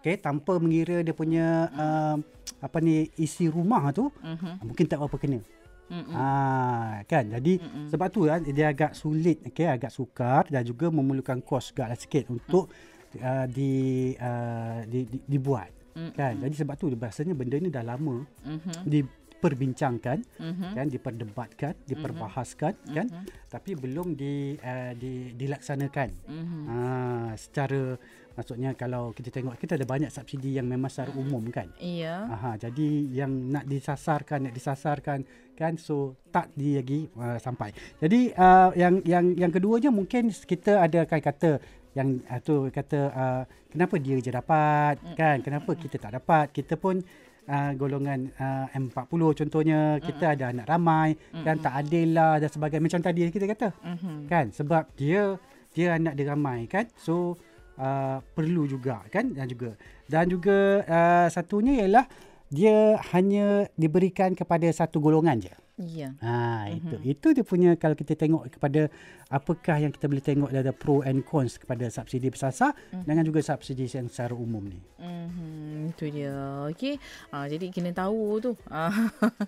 okey 0.00 0.16
tanpa 0.18 0.58
mengira 0.58 1.00
dia 1.00 1.12
punya 1.12 1.46
uh, 1.70 2.16
apa 2.58 2.78
ni 2.78 3.06
isi 3.16 3.46
rumah 3.46 3.88
tu 3.90 4.08
Mhm. 4.20 4.64
mungkin 4.64 4.84
tak 4.84 4.98
apa 4.98 5.16
kena 5.16 5.40
Mm-mm. 5.92 6.16
Ah, 6.16 7.04
kan. 7.04 7.28
Jadi 7.28 7.60
Mm-mm. 7.60 7.92
sebab 7.92 8.08
tu 8.08 8.24
kan 8.24 8.40
dia 8.40 8.72
agak 8.72 8.96
sulit, 8.96 9.44
okey, 9.44 9.68
agak 9.68 9.92
sukar 9.92 10.48
dan 10.48 10.64
juga 10.64 10.88
memerlukan 10.88 11.44
kos 11.44 11.76
agaklah 11.76 12.00
sikit 12.00 12.24
untuk 12.32 12.72
uh, 13.20 13.44
di, 13.44 13.72
uh, 14.16 14.80
di, 14.88 15.04
di 15.04 15.18
dibuat. 15.28 15.68
Mm-mm. 15.92 16.16
Kan. 16.16 16.40
Jadi 16.40 16.54
sebab 16.56 16.74
tu 16.74 16.88
rasanya 16.88 17.36
benda 17.36 17.60
ni 17.60 17.68
dah 17.68 17.84
lama 17.84 18.24
Mhm. 18.48 18.88
diperbincangkan, 18.88 20.18
Mhm. 20.40 20.68
kan, 20.72 20.86
diperdebatkan, 20.88 21.74
diperbahaskan, 21.84 22.72
kan, 22.88 23.06
tapi 23.46 23.76
belum 23.76 24.16
di, 24.16 24.56
uh, 24.56 24.96
di 24.96 25.36
dilaksanakan. 25.36 26.08
Mhm. 26.24 26.60
Ah, 26.64 27.30
secara 27.36 28.00
maksudnya 28.34 28.70
kalau 28.74 29.12
kita 29.12 29.28
tengok 29.30 29.56
kita 29.60 29.76
ada 29.76 29.86
banyak 29.86 30.10
subsidi 30.10 30.56
yang 30.56 30.66
memang 30.68 30.88
secara 30.88 31.12
umum 31.14 31.44
kan. 31.52 31.68
Iya. 31.78 32.28
Aha, 32.28 32.50
jadi 32.56 32.88
yang 33.10 33.30
nak 33.52 33.64
disasarkan, 33.68 34.48
nak 34.48 34.54
disasarkan 34.54 35.24
kan 35.52 35.76
so 35.76 36.16
tak 36.32 36.50
di 36.56 36.76
lagi 36.76 37.06
uh, 37.16 37.36
sampai. 37.36 37.70
Jadi 38.00 38.32
uh, 38.34 38.72
yang 38.74 39.04
yang 39.04 39.36
yang 39.36 39.52
keduanya 39.52 39.92
mungkin 39.92 40.32
kita 40.32 40.82
ada 40.82 41.04
akan 41.04 41.20
kata 41.20 41.50
yang 41.92 42.24
uh, 42.28 42.40
tu 42.40 42.72
kata 42.72 42.98
uh, 43.12 43.42
kenapa 43.68 43.94
dia 44.00 44.16
je 44.18 44.32
dapat 44.32 44.96
kan? 45.14 45.44
Kenapa 45.44 45.76
kita 45.76 45.96
tak 46.00 46.16
dapat? 46.16 46.50
Kita 46.56 46.80
pun 46.80 47.04
uh, 47.48 47.70
golongan 47.76 48.32
uh, 48.40 48.66
M40 48.72 49.22
contohnya 49.44 50.00
kita 50.00 50.34
ada 50.36 50.44
anak 50.50 50.66
ramai 50.68 51.14
kan 51.44 51.56
tak 51.60 51.74
adil 51.84 52.16
lah 52.16 52.40
dan 52.40 52.48
sebagainya. 52.48 52.84
Macam 52.84 53.00
tadi 53.04 53.20
kita 53.28 53.46
kata. 53.46 53.68
Mhm. 53.84 54.16
kan? 54.26 54.46
Sebab 54.50 54.88
dia 54.96 55.36
dia 55.72 55.96
anak 55.96 56.16
dia 56.16 56.32
ramai 56.32 56.68
kan? 56.68 56.88
So 56.96 57.36
uh, 57.78 58.18
perlu 58.34 58.66
juga 58.66 59.04
kan 59.08 59.30
dan 59.32 59.46
juga 59.48 59.76
dan 60.10 60.24
juga 60.28 60.82
uh, 60.84 61.26
satunya 61.32 61.84
ialah 61.84 62.06
dia 62.52 63.00
hanya 63.16 63.64
diberikan 63.80 64.36
kepada 64.36 64.68
satu 64.68 65.00
golongan 65.00 65.40
je. 65.40 65.61
Iya. 65.72 66.12
Ha 66.20 66.68
itu 66.68 66.96
itu 67.02 67.26
dia 67.32 67.40
punya 67.42 67.72
kalau 67.74 67.96
kita 67.96 68.12
tengok 68.12 68.44
kepada 68.52 68.92
apakah 69.26 69.80
yang 69.80 69.88
kita 69.88 70.04
boleh 70.04 70.20
tengok 70.20 70.52
ada 70.52 70.68
pro 70.70 71.00
and 71.00 71.24
cons 71.24 71.56
kepada 71.56 71.88
subsidi 71.88 72.28
bersasar 72.28 72.76
dengan 72.92 73.24
juga 73.24 73.40
subsidi 73.40 73.88
yang 73.88 74.04
secara 74.06 74.36
umum 74.36 74.60
ni. 74.62 74.76
Mhm, 75.00 75.90
itu 75.90 76.12
dia. 76.12 76.36
Okey. 76.68 77.00
Ah 77.30 77.48
jadi 77.48 77.72
kena 77.72 77.90
tahu 77.90 78.20
tu. 78.38 78.52
Ah 78.68 78.92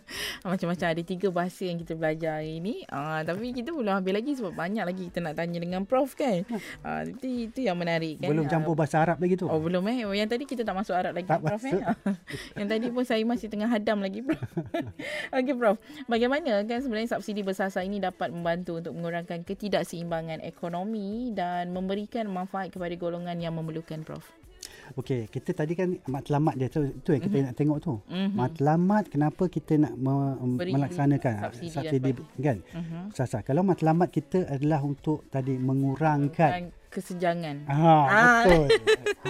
macam-macam 0.49 0.87
ada 0.89 1.03
tiga 1.05 1.29
bahasa 1.29 1.69
yang 1.69 1.77
kita 1.77 1.93
belajar 1.93 2.41
hari 2.41 2.59
ni. 2.59 2.83
Ah 2.89 3.21
tapi 3.21 3.53
kita 3.53 3.71
belum 3.71 3.93
habis 3.93 4.13
lagi 4.15 4.33
sebab 4.33 4.53
banyak 4.53 4.85
lagi 4.85 5.03
kita 5.13 5.21
nak 5.21 5.37
tanya 5.37 5.61
dengan 5.61 5.85
prof 5.85 6.17
kan. 6.17 6.41
Ah 6.81 7.05
tapi 7.05 7.53
itu 7.53 7.61
yang 7.63 7.77
menarik 7.77 8.25
kan. 8.25 8.33
Belum 8.33 8.49
campur 8.49 8.73
bahasa 8.73 9.05
Arab 9.05 9.21
lagi 9.21 9.37
tu. 9.37 9.45
Oh 9.45 9.61
belum 9.61 9.85
eh. 9.93 10.09
Oh, 10.09 10.17
yang 10.17 10.27
tadi 10.27 10.49
kita 10.49 10.65
tak 10.65 10.73
masuk 10.73 10.97
Arab 10.97 11.13
lagi 11.13 11.29
Tak 11.29 11.45
prof 11.45 11.61
masuk. 11.61 11.77
eh. 11.77 11.85
yang 12.59 12.67
tadi 12.67 12.87
pun 12.89 13.05
saya 13.05 13.21
masih 13.23 13.47
tengah 13.47 13.69
hadam 13.69 14.01
lagi 14.01 14.25
prof. 14.25 14.41
Okey 15.37 15.55
prof. 15.55 15.77
Bagaimana 16.15 16.63
kan 16.63 16.79
sebenarnya 16.79 17.19
subsidi 17.19 17.43
bersasar 17.43 17.83
ini 17.83 17.99
dapat 17.99 18.31
membantu 18.31 18.79
untuk 18.79 18.95
mengurangkan 18.95 19.43
ketidakseimbangan 19.43 20.47
ekonomi 20.47 21.35
dan 21.35 21.75
memberikan 21.75 22.31
manfaat 22.31 22.71
kepada 22.71 22.95
golongan 22.95 23.35
yang 23.43 23.51
memerlukan 23.59 24.07
prof. 24.07 24.23
Okey, 24.95 25.27
kita 25.27 25.51
tadi 25.51 25.75
kan 25.75 25.99
matlamat 26.07 26.55
dia 26.55 26.71
tu, 26.71 26.87
tu 27.03 27.19
yang 27.19 27.23
kita 27.27 27.51
nak 27.51 27.59
tengok 27.59 27.79
tu. 27.83 27.99
Mhm. 28.07 28.31
Matlamat 28.31 29.11
kenapa 29.11 29.51
kita 29.51 29.75
nak 29.75 29.99
me, 29.99 30.39
Beri 30.55 30.71
melaksanakan 30.71 31.51
subsidi 31.51 31.75
subsidi 31.75 32.11
kan? 32.39 32.63
Mhm. 32.63 33.11
Sasa. 33.11 33.43
Kalau 33.43 33.67
matlamat 33.67 34.15
kita 34.15 34.47
adalah 34.47 34.87
untuk 34.87 35.27
tadi 35.35 35.59
mengurangkan 35.59 36.71
kesenjangan. 36.95 37.67
Ah, 37.67 37.75
Ah. 37.75 38.43
betul. 38.47 38.67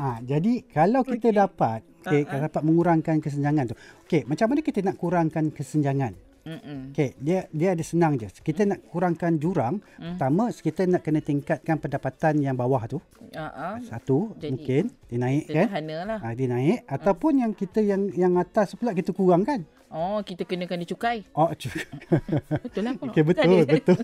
ha, 0.04 0.20
jadi 0.20 0.52
kalau 0.68 1.00
kita 1.00 1.32
dapat 1.32 1.80
okey, 2.04 2.22
Ah, 2.22 2.24
kalau 2.28 2.42
dapat 2.44 2.60
mengurangkan 2.60 3.16
kesenjangan 3.24 3.72
tu. 3.72 3.76
Okey, 4.04 4.28
macam 4.28 4.52
mana 4.52 4.60
kita 4.60 4.84
nak 4.84 5.00
kurangkan 5.00 5.48
kesenjangan? 5.48 6.33
Mm-mm. 6.44 6.92
Okey, 6.92 7.16
dia 7.16 7.48
dia 7.48 7.72
ada 7.72 7.80
senang 7.80 8.20
je. 8.20 8.28
Kita 8.28 8.68
nak 8.68 8.84
kurangkan 8.92 9.40
jurang, 9.40 9.80
Hmm. 9.96 10.14
pertama 10.14 10.52
kita 10.52 10.84
nak 10.84 11.00
kena 11.00 11.24
tingkatkan 11.24 11.80
pendapatan 11.80 12.36
yang 12.38 12.52
bawah 12.52 12.84
tu. 12.84 13.00
Uh-uh. 13.32 13.80
Satu, 13.88 14.36
Jadi, 14.36 14.52
mungkin 14.52 14.82
dinaikkan. 15.08 15.66
Sederhana 15.66 15.96
lah. 16.04 16.18
Ha, 16.20 16.36
dia 16.36 16.46
naik 16.46 16.84
ataupun 16.86 17.32
yang 17.40 17.52
kita 17.56 17.80
yang 17.80 18.12
yang 18.12 18.36
atas 18.36 18.76
pula 18.76 18.92
kita 18.92 19.10
kurangkan. 19.10 19.64
Oh, 19.94 20.18
kita 20.20 20.42
kenakan 20.42 20.82
dia 20.82 20.90
cukai. 20.90 21.22
Oh, 21.30 21.46
cu- 21.48 21.70
Betul 22.66 22.82
lah. 22.82 22.94
Okey 22.98 23.22
betul 23.22 23.62
betul. 23.62 23.94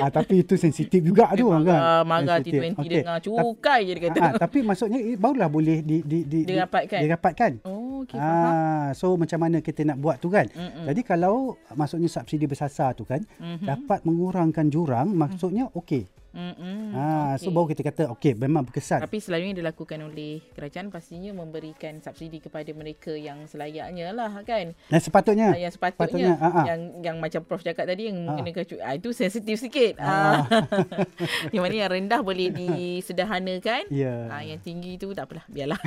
ah 0.00 0.08
tapi 0.08 0.40
itu 0.40 0.56
sensitif 0.56 1.04
juga 1.04 1.28
tu 1.32 1.52
kan. 1.52 1.60
Marah, 1.60 2.00
marah 2.02 2.40
Sensitif. 2.40 2.60
T20 2.64 2.80
Okey. 2.80 2.88
dengar 2.96 3.18
cukai 3.20 3.80
je 3.82 3.92
dia 3.92 4.02
kata. 4.08 4.18
Ah, 4.18 4.32
tapi 4.40 4.58
maksudnya 4.62 4.96
eh, 4.96 5.14
barulah 5.14 5.46
boleh 5.46 5.84
di 5.84 6.00
di 6.00 6.24
di 6.24 6.38
Dirapatkan. 6.42 6.96
Di, 6.96 7.04
dirapatkan. 7.04 7.52
Oh, 7.62 8.08
faham. 8.08 8.16
Ah, 8.16 8.88
so 8.92 9.12
macam 9.14 9.36
mana 9.38 9.60
kita 9.60 9.84
nak 9.84 10.00
buat 10.00 10.16
tu 10.16 10.26
kan? 10.26 10.48
Mm-mm. 10.48 10.88
Jadi 10.88 11.00
kalau 11.02 11.34
maksudnya 11.70 12.08
subsidi 12.08 12.48
bersasar 12.48 12.94
tu 12.94 13.04
kan 13.04 13.20
Mhm. 13.36 13.68
dapat 13.68 14.00
mengurangkan 14.02 14.66
jurang 14.66 15.12
maksudnya 15.12 15.68
okey. 15.74 16.08
Mm-mm. 16.32 16.92
Ah, 16.92 17.36
so 17.36 17.46
Okey. 17.46 17.52
baru 17.52 17.66
kita 17.68 17.82
kata 17.84 18.02
okey 18.10 18.32
memang 18.34 18.64
berkesan. 18.64 18.98
Tapi 18.98 19.20
selalunya 19.20 19.52
dilakukan 19.54 20.00
oleh 20.00 20.40
kerajaan 20.50 20.88
pastinya 20.88 21.28
memberikan 21.30 22.00
subsidi 22.00 22.40
kepada 22.40 22.72
mereka 22.72 23.12
yang 23.12 23.44
selayaknya 23.44 24.10
lah 24.10 24.40
kan. 24.40 24.72
Dan 24.72 24.98
sepatutnya 24.98 25.52
Ah, 25.52 25.60
yang 25.60 25.68
sepatutnya, 25.68 26.32
sepatutnya, 26.32 26.56
ah. 26.56 26.64
yang 26.64 26.80
yang 27.02 27.16
macam 27.18 27.40
prof 27.42 27.60
cakap 27.60 27.84
tadi 27.84 28.08
yang 28.08 28.24
Ah. 28.24 28.32
mengenakan 28.34 28.64
cukai 28.64 28.80
ah, 28.82 28.94
itu 28.94 29.08
sensitif 29.12 29.56
sikit. 29.58 30.00
Ah. 30.00 30.48
di 31.52 31.58
mana 31.58 31.74
yang 31.76 31.90
rendah 31.92 32.20
boleh 32.20 32.48
disederhanakan. 32.48 33.92
Ya. 33.92 34.14
Ah, 34.28 34.40
yang 34.40 34.56
tinggi 34.58 34.96
tu 34.96 35.12
tak 35.12 35.28
apalah 35.28 35.44
biarlah. 35.46 35.80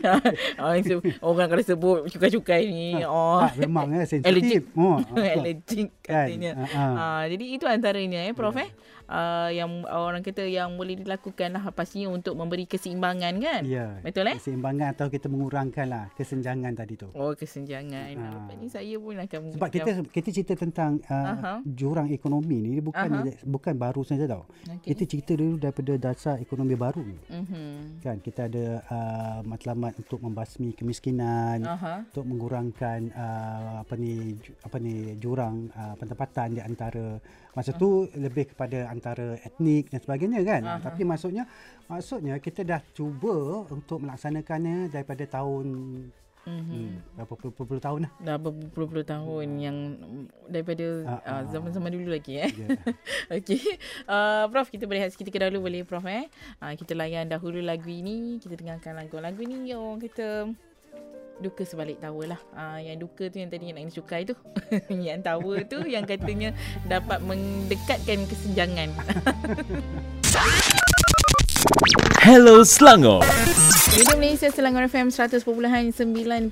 ah, 0.60 0.76
so, 0.80 1.00
orang 1.22 1.48
kalau 1.48 1.62
sebut 1.62 1.98
cukai-cukai 2.08 2.68
ni 2.68 3.00
oh 3.02 3.40
Ah, 3.40 3.52
memang 3.56 3.88
eh 3.90 4.04
Allergic. 4.20 4.20
sensitif. 4.20 4.62
Oh, 4.74 5.00
ah, 5.00 5.32
allergic 5.32 5.88
Kan? 6.02 6.28
katanya. 6.28 6.52
Ah, 6.58 6.68
ah. 6.68 6.92
Ah, 6.92 7.22
jadi 7.24 7.44
itu 7.50 7.64
antaranya 7.64 8.20
eh 8.22 8.36
prof 8.36 8.52
eh. 8.54 8.68
Uh, 9.08 9.50
yang 9.50 9.82
orang 9.88 10.20
kata 10.20 10.44
yang 10.46 10.76
boleh 10.76 11.00
dilakukan 11.00 11.56
lah 11.56 11.64
pastinya 11.72 12.12
untuk 12.12 12.36
memberi 12.36 12.68
keseimbangan 12.68 13.34
kan. 13.40 13.62
Ya. 13.64 13.98
Betul 14.04 14.30
eh? 14.30 14.36
Keseimbangan 14.36 14.94
atau 14.94 15.08
kita 15.08 15.26
mengurangkan 15.26 15.86
lah 15.88 16.04
kesenjangan 16.14 16.72
tadi 16.76 16.94
tu. 17.00 17.08
Oh 17.16 17.32
kesenjangan. 17.32 18.14
Ha. 18.14 18.28
Ha. 18.28 18.56
Ni 18.60 18.68
saya 18.68 18.94
pun 19.00 19.16
akan 19.16 19.38
Sebab 19.56 19.68
kita 19.72 19.90
kita 20.12 20.28
cerita 20.30 20.54
tentang 20.54 21.00
uh, 21.08 21.32
Aha. 21.34 21.52
jurang 21.64 22.12
ekonomi 22.12 22.60
ni 22.60 22.72
bukan 22.84 23.10
Aha. 23.24 23.44
bukan 23.48 23.74
baru 23.74 24.04
saja 24.04 24.28
tau. 24.28 24.44
Okay. 24.64 24.94
Kita 24.94 25.02
cerita 25.08 25.32
dulu 25.34 25.56
daripada 25.56 25.92
dasar 25.96 26.36
ekonomi 26.38 26.76
baru 26.76 27.00
ni. 27.02 27.18
Mhm. 27.32 28.04
Kan 28.04 28.16
kita 28.20 28.46
ada 28.46 28.84
uh, 28.86 29.40
matlamat 29.42 29.96
untuk 29.98 30.20
membasmi 30.20 30.76
kemiskinan, 30.76 31.64
Aha. 31.64 32.04
untuk 32.04 32.24
mengurangkan 32.28 33.10
uh, 33.16 33.82
apa 33.82 33.94
ni 33.96 34.36
apa 34.62 34.76
ni 34.78 35.16
jurang 35.16 35.72
uh, 35.72 35.94
pendapatan 35.96 36.58
di 36.58 36.60
antara 36.60 37.18
masa 37.56 37.74
tu 37.74 38.06
lebih 38.14 38.54
kepada 38.54 38.86
antara 38.98 39.38
etnik 39.40 39.88
dan 39.88 40.02
sebagainya 40.02 40.40
kan. 40.42 40.62
Aha. 40.66 40.82
Tapi 40.82 41.02
maksudnya 41.06 41.46
maksudnya 41.86 42.36
kita 42.42 42.66
dah 42.66 42.82
cuba 42.92 43.64
untuk 43.70 44.02
melaksanakannya 44.02 44.90
daripada 44.90 45.24
tahun 45.24 45.66
Mhm. 46.48 46.64
hmm, 46.64 46.90
berapa 47.12 47.34
puluh, 47.36 47.52
puluh, 47.52 47.68
puluh 47.68 47.82
tahun 47.82 48.00
lah. 48.08 48.12
Dah 48.24 48.36
berpuluh-puluh 48.40 49.04
tahun 49.04 49.46
yang 49.60 49.76
mm, 50.00 50.24
daripada 50.48 50.86
Ah, 51.04 51.12
uh, 51.12 51.28
ah. 51.28 51.42
zaman-zaman 51.52 51.90
dulu 51.92 52.08
lagi 52.08 52.40
eh. 52.40 52.48
Ya. 52.48 52.68
Okey. 53.36 53.60
Uh, 54.08 54.48
Prof, 54.48 54.72
kita 54.72 54.88
berehat 54.88 55.12
seketika 55.12 55.44
dahulu 55.44 55.68
boleh 55.68 55.84
Prof 55.84 56.04
eh. 56.08 56.32
Uh, 56.64 56.72
kita 56.72 56.96
layan 56.96 57.28
dahulu 57.28 57.60
lagu 57.60 57.92
ini. 57.92 58.40
Kita 58.40 58.56
dengarkan 58.56 58.96
lagu-lagu 58.96 59.40
ni 59.44 59.68
yang 59.68 59.84
orang 59.84 60.00
kata 60.00 60.48
duka 61.38 61.62
sebalik 61.62 62.02
tawa 62.02 62.36
lah. 62.36 62.40
Uh, 62.54 62.78
yang 62.82 62.98
duka 62.98 63.30
tu 63.30 63.38
yang 63.38 63.50
tadi 63.50 63.72
nak 63.72 63.94
cukai 63.94 64.26
tu. 64.26 64.34
yang 65.06 65.22
tawa 65.22 65.62
tu 65.64 65.86
yang 65.86 66.04
katanya 66.04 66.52
dapat 66.86 67.22
mendekatkan 67.22 68.26
kesenjangan. 68.26 68.90
Hello 72.18 72.66
Selangor. 72.66 73.22
Radio 73.88 74.20
Malaysia 74.20 74.52
Selangor 74.52 74.84
FM 74.84 75.08
100.9 75.08 75.42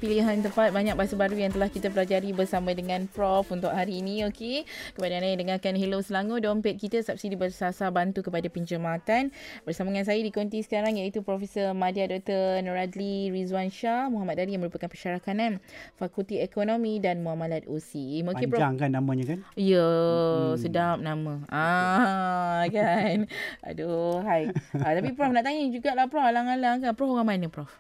pilihan 0.00 0.40
tepat 0.40 0.72
banyak 0.72 0.96
bahasa 0.96 1.20
baru 1.20 1.36
yang 1.36 1.52
telah 1.52 1.68
kita 1.68 1.92
pelajari 1.92 2.32
bersama 2.32 2.72
dengan 2.72 3.04
Prof 3.12 3.52
untuk 3.52 3.68
hari 3.70 4.00
ini 4.00 4.24
okey. 4.32 4.64
Kepada 4.96 5.20
anda 5.20 5.30
yang 5.30 5.44
dengarkan 5.44 5.76
Hello 5.76 6.00
Selangor 6.00 6.40
dompet 6.40 6.80
kita 6.80 7.04
subsidi 7.04 7.36
bersasar 7.36 7.92
bantu 7.92 8.24
kepada 8.24 8.48
pencermatan. 8.48 9.30
Bersama 9.68 9.92
dengan 9.92 10.08
saya 10.08 10.18
di 10.22 10.32
konti 10.32 10.64
sekarang 10.64 10.96
iaitu 10.96 11.20
Profesor 11.20 11.76
Madya 11.76 12.08
Dr. 12.08 12.64
Noradli 12.64 13.28
Rizwan 13.28 13.68
Shah 13.68 14.08
Muhammad 14.08 14.40
Dari 14.40 14.56
yang 14.56 14.64
merupakan 14.64 14.88
pensyarakanan 14.88 15.60
Fakulti 16.00 16.40
Ekonomi 16.40 16.98
dan 17.04 17.20
Muamalat. 17.20 17.68
Okey 17.68 18.24
Prof. 18.24 18.58
Panjang 18.58 18.74
kan 18.80 18.90
namanya 18.96 19.24
kan? 19.36 19.38
Ya, 19.60 19.86
hmm. 19.86 20.56
sedap 20.56 20.98
nama. 21.04 21.44
Ah, 21.52 22.64
kan. 22.72 23.28
Aduh, 23.60 24.24
hai. 24.24 24.48
Ah, 24.80 24.96
tapi 24.96 25.12
Prof 25.12 25.30
nak 25.30 25.44
tanya 25.44 25.55
jugalah 25.70 26.06
Prof, 26.06 26.24
alang-alang 26.24 26.82
kan. 26.82 26.92
Prof 26.92 27.10
orang 27.10 27.26
mana 27.26 27.46
Prof? 27.48 27.70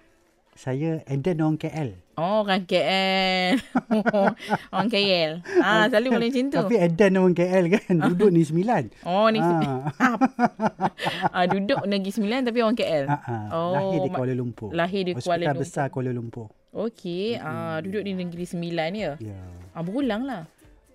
Saya 0.56 1.04
Eden 1.04 1.44
orang 1.44 1.60
KL. 1.60 1.92
Oh, 2.16 2.40
orang 2.40 2.64
KL. 2.64 3.60
orang 4.72 4.88
KL. 4.88 5.32
Ah, 5.60 5.84
selalu 5.92 6.08
boleh 6.16 6.28
macam 6.32 6.44
tu. 6.48 6.56
Tapi 6.64 6.76
Eden 6.80 7.12
orang 7.20 7.36
KL 7.36 7.64
kan. 7.68 7.94
Duduk 8.08 8.32
ni 8.32 8.40
sembilan. 8.40 8.82
Oh, 9.04 9.28
ni 9.28 9.36
Ah. 9.44 9.84
ah, 11.28 11.44
duduk 11.44 11.84
Negeri 11.84 12.08
Sembilan 12.08 12.40
tapi 12.42 12.64
orang 12.64 12.72
KL. 12.72 13.04
Ah, 13.04 13.20
ah. 13.20 13.46
Oh, 13.52 13.74
lahir 13.76 13.98
di 14.00 14.08
Kuala 14.08 14.32
Lumpur. 14.32 14.68
lahir 14.72 15.02
di 15.04 15.12
Kuala 15.12 15.44
Lumpur. 15.44 15.60
besar 15.60 15.86
Kuala 15.92 16.10
Lumpur. 16.10 16.46
Okey, 16.72 17.36
ah, 17.36 17.76
duduk 17.84 18.00
di 18.00 18.12
Negeri 18.16 18.44
Sembilan 18.48 18.90
ya. 18.96 19.12
Ya. 19.20 19.36
Ah, 19.76 19.84
berulang 19.84 20.24
lah. 20.24 20.42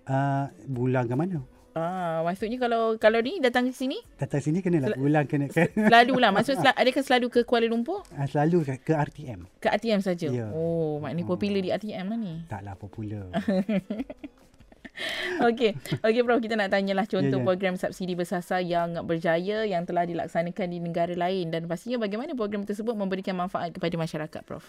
Uh, 0.02 0.50
bulan 0.66 1.06
ke 1.06 1.14
mana? 1.14 1.38
Ah, 1.72 2.20
maksudnya 2.20 2.56
kalau 2.56 2.96
kalau 2.96 3.18
ni 3.18 3.40
datang 3.40 3.64
ke 3.64 3.72
sini 3.72 3.96
Datang 4.14 4.38
sini 4.38 4.60
kena 4.60 4.84
lah. 4.84 4.92
Bulan 4.92 5.24
kena 5.24 5.48
kan. 5.48 5.72
selalu 5.72 6.14
lah. 6.16 6.28
Maksud 6.30 6.60
sel- 6.60 6.76
adakah 6.76 7.00
selalu 7.00 7.26
ke 7.28 7.40
Kuala 7.42 7.64
Lumpur? 7.64 8.04
Ah, 8.12 8.24
Selalu 8.24 8.60
ke, 8.62 8.74
ke 8.78 8.92
RTM. 8.92 9.48
Ke 9.56 9.72
ATM 9.72 10.00
saja. 10.00 10.28
Ya. 10.28 10.52
Oh, 10.52 11.00
maknanya 11.00 11.24
popular 11.24 11.58
di 11.58 11.70
ATM 11.70 12.06
lah 12.06 12.18
ni. 12.18 12.44
Taklah 12.44 12.76
popular. 12.76 13.24
Okey. 15.42 15.72
Okey 15.98 16.20
Prof, 16.20 16.38
kita 16.38 16.52
nak 16.52 16.68
tanyalah 16.68 17.08
contoh 17.08 17.24
Ya, 17.32 17.42
ya. 17.42 17.46
program 17.46 17.74
subsidi 17.74 18.12
bersasar 18.12 18.60
yang 18.60 18.92
berjaya 19.02 19.64
yang 19.64 19.82
telah 19.82 20.04
dilaksanakan 20.04 20.66
di 20.68 20.78
negara 20.78 21.16
lain 21.16 21.48
dan 21.48 21.64
pastinya 21.64 21.96
bagaimana 21.98 22.36
program 22.36 22.62
tersebut 22.62 22.92
memberikan 22.92 23.32
manfaat 23.34 23.72
kepada 23.72 23.96
masyarakat 23.96 24.42
Prof. 24.44 24.68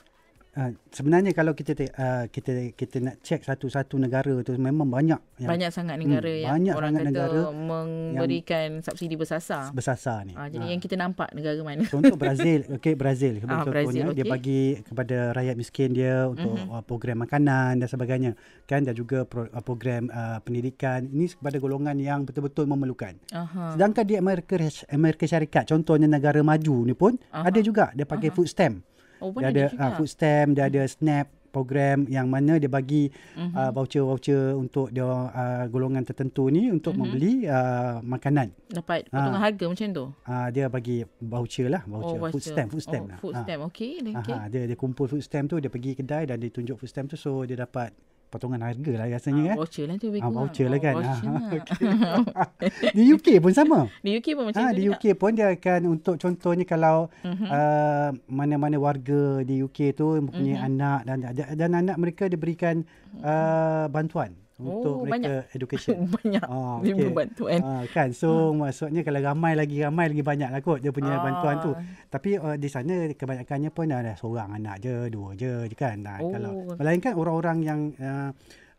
Uh, 0.54 0.70
sebenarnya 0.88 1.34
kalau 1.34 1.58
kita 1.58 1.74
uh, 1.98 2.30
kita 2.30 2.78
kita 2.78 3.02
nak 3.02 3.18
check 3.20 3.42
satu-satu 3.42 3.98
negara 3.98 4.38
tu 4.42 4.54
memang 4.54 4.86
banyak 4.86 5.18
yang 5.42 5.50
Banyak 5.50 5.74
sangat 5.74 5.98
negara 5.98 6.30
Hmm, 6.30 6.42
yang 6.46 6.54
banyak 6.54 6.74
orang 6.78 6.94
kata 6.94 7.06
negara 7.10 7.40
memberikan 7.50 8.70
subsidi 8.80 9.16
bersasar. 9.16 9.74
bersasar 9.74 10.30
ni. 10.30 10.34
Ah, 10.34 10.46
jadi 10.48 10.62
Ah. 10.62 10.70
yang 10.70 10.78
kita 10.78 10.94
nampak 10.94 11.34
negara 11.34 11.58
mana? 11.60 11.82
Contoh 11.86 12.14
Brazil, 12.14 12.70
okey 12.72 12.94
Brazil 12.94 13.42
Ah, 13.42 13.66
contohnya 13.66 13.74
Brazil, 13.74 14.06
dia 14.08 14.22
okey. 14.22 14.30
bagi 14.30 14.62
kepada 14.84 15.18
rakyat 15.34 15.56
miskin 15.58 15.90
dia 15.90 16.30
untuk 16.30 16.54
Mhm. 16.54 16.70
uh, 16.70 16.84
program 16.84 17.18
makanan 17.20 17.82
dan 17.82 17.88
sebagainya. 17.88 18.32
Kan 18.64 18.86
dan 18.86 18.94
juga 18.94 19.26
pro, 19.26 19.50
uh, 19.50 19.64
program 19.64 20.06
uh, 20.10 20.38
pendidikan. 20.40 21.04
Ini 21.04 21.34
kepada 21.34 21.58
golongan 21.58 21.98
yang 21.98 22.24
betul-betul 22.24 22.70
memerlukan. 22.70 23.18
Aha. 23.32 23.74
Sedangkan 23.74 24.06
di 24.06 24.16
Amerika 24.16 24.54
Amerika 24.88 25.26
Syarikat 25.26 25.66
contohnya 25.68 26.06
negara 26.06 26.40
maju 26.40 26.86
ni 26.86 26.94
pun 26.94 27.18
Aha. 27.32 27.50
ada 27.50 27.60
juga 27.60 27.90
dia 27.92 28.06
pakai 28.06 28.30
Aha. 28.30 28.36
food 28.38 28.46
stamp. 28.46 28.86
Oh, 29.24 29.32
Dia 29.34 29.50
ada, 29.50 29.64
uh, 29.72 29.92
food 29.96 30.10
stamp, 30.10 30.50
dia 30.54 30.68
ada 30.68 30.84
snap 30.84 31.32
program 31.50 32.10
yang 32.10 32.26
mana 32.26 32.58
dia 32.58 32.66
bagi 32.66 33.14
Mhm. 33.38 33.54
uh, 33.54 33.70
voucher-voucher 33.72 34.58
untuk 34.58 34.90
dia 34.90 35.06
uh, 35.06 35.64
golongan 35.70 36.02
tertentu 36.02 36.50
ni 36.50 36.68
untuk 36.68 36.92
Mhm. 36.92 37.00
membeli 37.00 37.34
uh, 37.46 38.02
makanan. 38.02 38.50
Dapat 38.68 39.06
potongan 39.08 39.38
harga 39.40 39.66
macam 39.70 39.88
tu. 39.88 40.06
Uh, 40.26 40.48
dia 40.50 40.66
bagi 40.68 40.98
voucher 41.22 41.70
lah, 41.70 41.86
voucher, 41.86 42.18
oh, 42.18 42.26
food 42.28 42.42
voucher. 42.42 42.52
stamp, 42.52 42.68
food 42.68 42.82
stamp 42.82 43.06
oh, 43.06 43.10
lah. 43.14 43.18
Food 43.22 43.36
stamp. 43.38 43.62
Okey, 43.70 43.92
okey. 44.02 44.34
Aha, 44.34 44.50
dia 44.50 44.66
dia 44.66 44.74
kumpul 44.74 45.06
food 45.06 45.22
stamp 45.22 45.46
tu 45.48 45.62
dia 45.62 45.70
pergi 45.70 45.94
kedai 45.94 46.26
dan 46.26 46.42
dia 46.42 46.50
tunjuk 46.50 46.74
food 46.76 46.90
stamp 46.90 47.08
tu 47.08 47.16
so 47.16 47.46
dia 47.46 47.56
dapat 47.56 47.94
potongan 48.34 48.62
harga 48.64 48.94
lah 48.96 49.06
rasanya 49.08 49.38
Ah, 49.40 49.48
kan. 49.48 49.58
voucher 49.60 49.86
lah 49.86 49.96
tu 49.96 50.06
lebih 50.10 50.20
Ah, 50.20 50.26
kurang. 50.26 50.38
voucher 50.42 50.68
lah 50.68 50.80
kan. 50.80 50.94
Oh, 50.94 51.00
voucher 51.00 51.30
Ah, 51.30 51.38
lah. 51.38 52.90
Di 52.98 53.04
UK 53.08 53.28
pun 53.38 53.52
sama. 53.52 53.80
Di 54.00 54.12
UK 54.16 54.28
pun 54.34 54.44
macam 54.48 54.58
Ha, 54.60 54.68
tu 54.68 54.76
di 54.76 54.84
juga. 54.84 54.96
UK 54.96 55.06
pun 55.14 55.32
dia 55.32 55.48
akan 55.50 55.82
untuk 55.88 56.16
contohnya 56.18 56.66
kalau 56.66 56.98
Mhm. 57.22 57.48
uh, 57.48 58.10
mana-mana 58.28 58.78
warga 58.78 59.24
di 59.42 59.60
UK 59.60 59.94
tu 59.94 60.18
mempunyai 60.18 60.58
Mhm. 60.58 60.68
anak 60.68 61.00
dan 61.06 61.18
dan 61.54 61.72
anak 61.76 61.96
mereka 61.96 62.26
diberikan 62.26 62.82
uh, 63.20 63.86
bantuan 63.88 64.34
Oh, 64.62 64.70
untuk 64.70 65.10
mereka 65.10 65.50
education. 65.50 66.06
Banyak 66.16 66.46
Ah, 66.46 66.78
dia 66.80 66.94
okey. 66.94 67.10
bantuan. 67.10 67.60
Ah, 67.60 67.84
kan 67.88 68.12
so 68.12 68.52
maksudnya 68.52 69.02
kalau 69.02 69.18
ramai 69.18 69.54
lagi 69.54 69.82
ramai 69.82 70.08
lagi 70.08 70.22
banyak 70.22 70.50
lah 70.50 70.60
kot 70.60 70.78
dia 70.78 70.90
punya 70.90 71.18
bantuan 71.18 71.58
tu. 71.60 71.72
Ah. 71.74 71.82
Tapi 72.08 72.38
uh, 72.38 72.54
di 72.54 72.68
sana 72.68 73.10
kebanyakannya 73.10 73.70
pun 73.70 73.90
ada 73.90 74.14
seorang 74.14 74.54
anak 74.54 74.78
je, 74.80 75.10
dua 75.10 75.34
je 75.34 75.66
kan. 75.74 75.98
Nah, 76.00 76.18
Oh. 76.18 76.30
kalau 76.30 76.52
melainkan 76.76 77.14
orang-orang 77.14 77.58
yang 77.60 77.80
uh, 77.98 78.30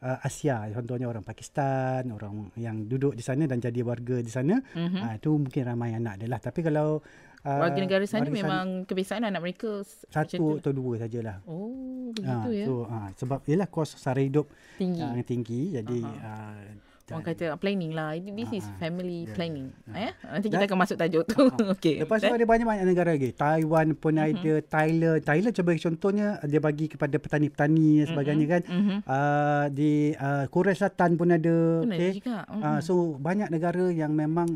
uh, 0.01 0.19
Asia 0.23 0.63
contohnya 0.71 1.07
orang 1.07 1.27
Pakistan, 1.27 2.07
orang 2.09 2.55
yang 2.55 2.87
duduk 2.87 3.13
di 3.13 3.21
sana 3.21 3.45
dan 3.45 3.59
jadi 3.59 3.83
warga 3.83 4.21
di 4.21 4.31
sana, 4.31 4.55
Mhm. 4.79 5.01
ah 5.01 5.13
itu 5.15 5.31
mungkin 5.33 5.63
ramai 5.65 5.91
anak 5.93 6.19
dia 6.19 6.29
lah. 6.29 6.39
Tapi 6.39 6.63
kalau 6.63 7.03
uh, 7.45 7.61
Warga 7.61 7.79
negara 7.79 8.05
sana 8.05 8.25
warga 8.25 8.35
memang 8.35 8.67
kebiasaan 8.85 9.23
anak 9.25 9.41
mereka 9.41 9.85
satu 10.11 10.59
atau 10.59 10.73
dua 10.73 10.99
sajalah. 10.99 11.39
Oh, 11.45 12.11
Ah, 12.25 12.47
begitu 12.47 12.51
ya. 12.55 12.67
so 12.67 12.75
ah, 12.87 13.09
sebab 13.15 13.41
ialah 13.45 13.67
kos 13.67 13.97
sara 13.97 14.23
hidup 14.23 14.47
Tinggi. 14.79 15.03
uh, 15.03 15.25
tinggi 15.27 15.61
jadi 15.75 15.99
Aha. 16.03 16.31
uh, 16.55 16.63
Orang 17.05 17.21
kata 17.23 17.61
planning 17.61 17.93
lah. 17.93 18.17
This 18.17 18.49
is 18.51 18.65
Ah, 18.65 18.81
family 18.81 19.29
ya, 19.29 19.37
planning. 19.37 19.69
ya. 19.85 20.09
Eh? 20.09 20.13
Nanti 20.25 20.47
kita 20.49 20.57
Dan- 20.57 20.69
akan 20.73 20.79
masuk 20.81 20.97
tajuk 20.97 21.25
tu. 21.27 21.37
Okey. 21.77 22.01
Lepas 22.01 22.17
tu 22.19 22.27
Dan- 22.27 22.41
ada 22.41 22.47
banyak-banyak 22.47 22.85
negara 22.89 23.11
lagi. 23.13 23.31
Taiwan 23.31 23.93
pun 23.93 24.15
Mhm. 24.15 24.25
ada, 24.25 24.53
Thailand. 24.65 25.19
Thailand 25.21 25.53
cuba 25.53 25.71
contohnya 25.75 26.27
dia 26.43 26.59
bagi 26.59 26.87
kepada 26.89 27.13
petani-petani 27.15 27.89
dan 28.01 28.07
sebagainya 28.09 28.47
kan. 28.49 28.63
Mhm. 28.65 28.97
Uh, 29.05 29.65
di 29.71 29.93
uh, 30.15 30.49
Korea 30.49 30.73
Selatan 30.73 31.11
pun 31.15 31.29
ada. 31.29 31.57
Pun 31.79 31.91
ada 31.91 31.99
okay. 31.99 32.13
juga. 32.15 32.37
Mhm. 32.47 32.63
Uh, 32.63 32.81
so 32.81 32.93
banyak 33.15 33.49
negara 33.49 33.85
yang 33.87 34.11
memang 34.11 34.49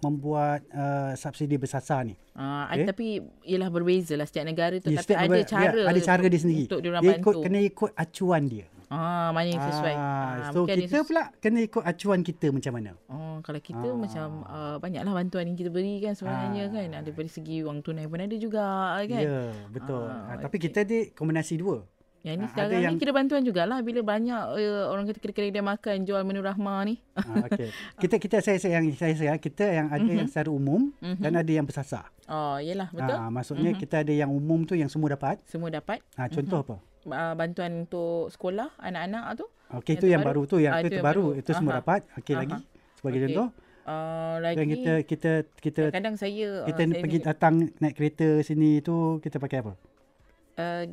membuat 0.00 0.66
uh, 0.70 1.14
subsidi 1.14 1.54
bersasar 1.54 2.02
ni. 2.04 2.18
Ah, 2.34 2.66
okey. 2.68 2.82
tapi 2.84 3.06
ialah 3.46 3.70
berbeza 3.70 4.18
lah 4.18 4.26
setiap 4.26 4.42
negara 4.42 4.74
tu. 4.76 4.90
Ya, 4.90 4.98
tapi 4.98 5.14
ada 5.14 5.30
negara- 5.30 5.46
cara. 5.46 5.78
ya, 5.78 5.86
ada 5.86 6.00
cara 6.02 6.22
dia 6.26 6.40
sendiri. 6.40 6.66
Untuk 6.66 6.82
Dia 6.82 6.90
bantu. 6.92 7.14
ikut 7.14 7.34
kena 7.38 7.58
ikut 7.62 7.90
acuan 7.94 8.42
dia. 8.44 8.66
Ah, 8.86 9.30
mana 9.30 9.46
yang 9.46 9.62
sesuai. 9.62 9.94
Ah, 9.94 10.48
so 10.48 10.60
mungkin 10.60 10.74
ada 10.74 10.82
kita 10.82 10.96
sesu- 10.96 11.06
pula 11.06 11.22
kena 11.36 11.58
ikut 11.60 11.82
acuan 11.82 12.20
kita 12.20 12.46
macam 12.48 12.72
mana. 12.72 12.90
Oh, 13.06 13.36
kalau 13.40 13.58
kita 13.58 13.86
Ah. 13.86 13.96
macam 13.96 14.26
uh, 14.44 14.76
banyaklah 14.78 15.12
bantuan 15.14 15.44
yang 15.46 15.56
kita 15.56 15.68
beri 15.68 15.98
kan 15.98 16.12
sebenarnya 16.12 16.62
Ah. 16.64 16.70
kan. 16.70 16.88
Ada 16.96 17.10
dari 17.10 17.28
segi 17.28 17.60
wang 17.60 17.80
tunai 17.80 18.04
pun 18.04 18.18
ada 18.18 18.36
juga 18.36 18.64
kan. 18.98 19.08
Ya, 19.20 19.40
betul. 19.68 20.04
Ah, 20.04 20.28
Ah, 20.28 20.36
tapi 20.38 20.56
okey. 20.56 20.64
kita 20.64 20.78
ada 20.82 20.98
kombinasi 21.12 21.56
dua. 21.56 21.84
Yang 22.20 22.34
ni 22.34 22.40
Ah, 22.40 22.48
sekarang 22.48 22.70
ni 22.70 22.80
yang- 22.82 22.96
kira 22.96 23.12
bantuan 23.12 23.42
jugalah 23.42 23.78
bila 23.80 24.00
banyak 24.00 24.42
uh, 24.50 24.88
orang 24.88 25.04
kata 25.04 25.18
kedai-kedai 25.18 25.50
dia 25.50 25.60
makan 25.60 25.96
jual 26.02 26.22
menu 26.22 26.40
rahmah 26.40 26.80
ni. 26.82 26.96
Ah, 27.14 27.44
okay. 27.44 27.68
Kita 28.00 28.16
kita 28.16 28.36
saya 28.40 28.56
saya 28.56 28.80
yang 28.80 28.88
saya 28.94 29.12
saya 29.12 29.36
kita 29.36 29.60
yang 29.62 29.86
ada 29.88 30.08
yang 30.10 30.24
secara 30.24 30.48
umum 30.48 30.88
Mhm. 30.98 31.20
dan 31.20 31.32
ada 31.34 31.48
yang 31.50 31.62
bersasar. 31.62 32.08
Oh, 32.24 32.56
yelah 32.56 32.88
betul. 32.88 33.12
Ah, 33.12 33.28
maksudnya 33.28 33.72
kita 33.74 34.00
ada 34.00 34.12
yang 34.14 34.28
umum 34.28 34.64
tu 34.64 34.72
yang 34.72 34.88
semua 34.88 35.12
dapat. 35.12 35.44
Semua 35.44 35.68
dapat 35.68 36.00
Ah, 36.14 36.24
contoh 36.26 36.64
apa? 36.64 36.76
Uh, 37.06 37.34
bantuan 37.34 37.84
untuk 37.84 38.28
sekolah 38.28 38.72
anak-anak 38.78 39.24
tu. 39.36 39.46
Okey 39.74 39.96
itu 39.96 40.06
yang 40.06 40.22
baru 40.22 40.42
tu 40.44 40.56
yang 40.58 40.76
Ah, 40.76 40.80
itu, 40.80 40.86
itu 40.86 40.92
itu 40.92 40.98
yang 40.98 41.08
baru 41.08 41.24
baru. 41.26 41.40
itu 41.40 41.50
semua 41.52 41.72
Aha. 41.72 41.78
dapat. 41.80 42.00
Okey 42.16 42.34
lagi 42.34 42.56
sebagai 42.94 43.18
Okey. 43.18 43.26
contoh. 43.30 43.48
Uh, 43.84 44.40
Dan 44.40 44.56
lagi 44.56 44.64
kita 44.72 44.92
kita 45.04 45.32
kita 45.60 45.82
kadang 45.92 46.16
saya 46.16 46.64
kita 46.64 46.80
uh, 46.80 46.88
saya 46.88 47.02
pergi 47.04 47.18
ni- 47.20 47.24
datang 47.24 47.54
naik 47.76 47.94
kereta 47.94 48.28
sini 48.40 48.80
tu 48.80 49.20
kita 49.20 49.36
pakai 49.36 49.60
apa? 49.60 49.72
uh, 50.56 50.84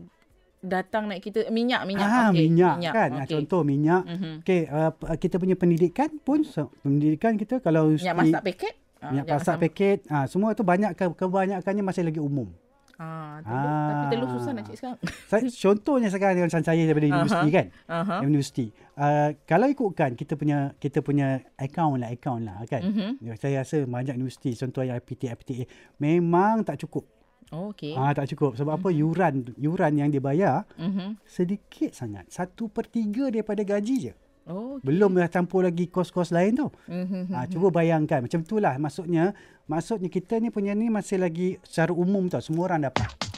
datang 0.61 1.07
naik 1.07 1.23
kita 1.23 1.47
minyak 1.49 1.87
minyak 1.87 2.05
ah, 2.05 2.29
okey 2.29 2.51
minyak, 2.51 2.75
kan. 2.91 3.09
Ah, 3.15 3.23
okey. 3.23 3.31
Contoh 3.31 3.61
minyak. 3.63 4.03
Mhm. 4.03 4.33
Okey, 4.43 4.61
uh, 4.67 4.91
p- 4.91 5.07
kita 5.17 5.35
punya 5.39 5.55
pendidikan 5.55 6.11
pun 6.19 6.43
so, 6.43 6.67
pendidikan 6.81 7.33
kita 7.33 7.57
kalau 7.57 7.89
minyak 7.91 8.13
masak 8.13 8.41
paket 8.43 8.73
Ah, 9.01 9.09
minyak 9.09 9.25
masak 9.25 9.55
paket, 9.57 9.99
ah 10.13 10.29
semua 10.29 10.53
tu 10.53 10.61
banyak 10.61 10.93
ke- 10.93 11.17
kebanyakannya 11.17 11.81
masih 11.81 12.05
lagi 12.05 12.21
umum. 12.21 12.53
Ah, 13.01 13.41
telur, 13.41 13.73
tapi 13.89 14.03
telur 14.07 14.27
Ah. 14.27 14.31
susah 14.31 14.51
nak 14.53 14.63
cik 14.63 14.75
sekarang 14.77 14.97
Saya, 15.31 15.41
contohnya 15.49 16.07
sekarang 16.07 16.35
macam 16.39 16.61
saya 16.61 16.81
daripada 16.83 17.05
Aha. 17.05 17.13
universiti 17.15 17.49
kan. 17.49 17.65
Aha. 17.87 18.15
Universiti. 18.21 18.65
Uh, 18.93 19.29
kalau 19.43 19.65
ikutkan 19.65 20.13
kita 20.13 20.33
punya 20.35 20.77
kita 20.77 21.01
punya 21.01 21.27
account 21.57 21.97
lah 21.97 22.09
account 22.09 22.41
lah 22.43 22.61
kan. 22.65 22.81
Mhm. 22.83 23.09
Ya, 23.19 23.33
Saya 23.33 23.61
rasa 23.61 23.81
banyak 23.81 24.13
universiti 24.13 24.53
contoh 24.53 24.81
yang 24.81 24.95
IPT 24.95 25.27
IPTA 25.27 25.65
memang 25.97 26.61
tak 26.61 26.77
cukup. 26.79 27.09
Oh, 27.49 27.69
okey 27.69 27.91
Ah 27.93 28.11
tak 28.11 28.29
cukup 28.29 28.55
sebab 28.55 28.77
apa 28.77 28.89
yuran 28.89 29.43
yuran 29.57 29.91
yang 29.93 30.07
dia 30.07 30.19
bayar 30.19 30.63
Mhm. 30.77 31.19
sedikit 31.21 31.91
sangat. 31.91 32.27
Satu 32.27 32.67
per 32.67 32.87
tiga 32.87 33.27
daripada 33.27 33.59
gaji 33.61 33.95
je. 34.01 34.13
Oh, 34.51 34.77
okey. 34.77 34.85
Belum 34.91 35.15
dah 35.15 35.31
campur 35.31 35.63
lagi 35.63 35.87
kos-kos 35.87 36.35
lain 36.35 36.59
tu. 36.59 36.67
Mhm. 36.91 37.31
Ha, 37.31 37.47
cuba 37.47 37.71
bayangkan 37.71 38.19
macam 38.27 38.43
itulah 38.43 38.75
maksudnya 38.75 39.31
maksudnya 39.65 40.11
kita 40.11 40.43
ni 40.43 40.51
punya 40.51 40.75
ni 40.75 40.91
masih 40.91 41.23
lagi 41.23 41.55
secara 41.63 41.95
umum 41.95 42.27
tau 42.27 42.43
semua 42.43 42.67
orang 42.67 42.91
dapat. 42.91 43.30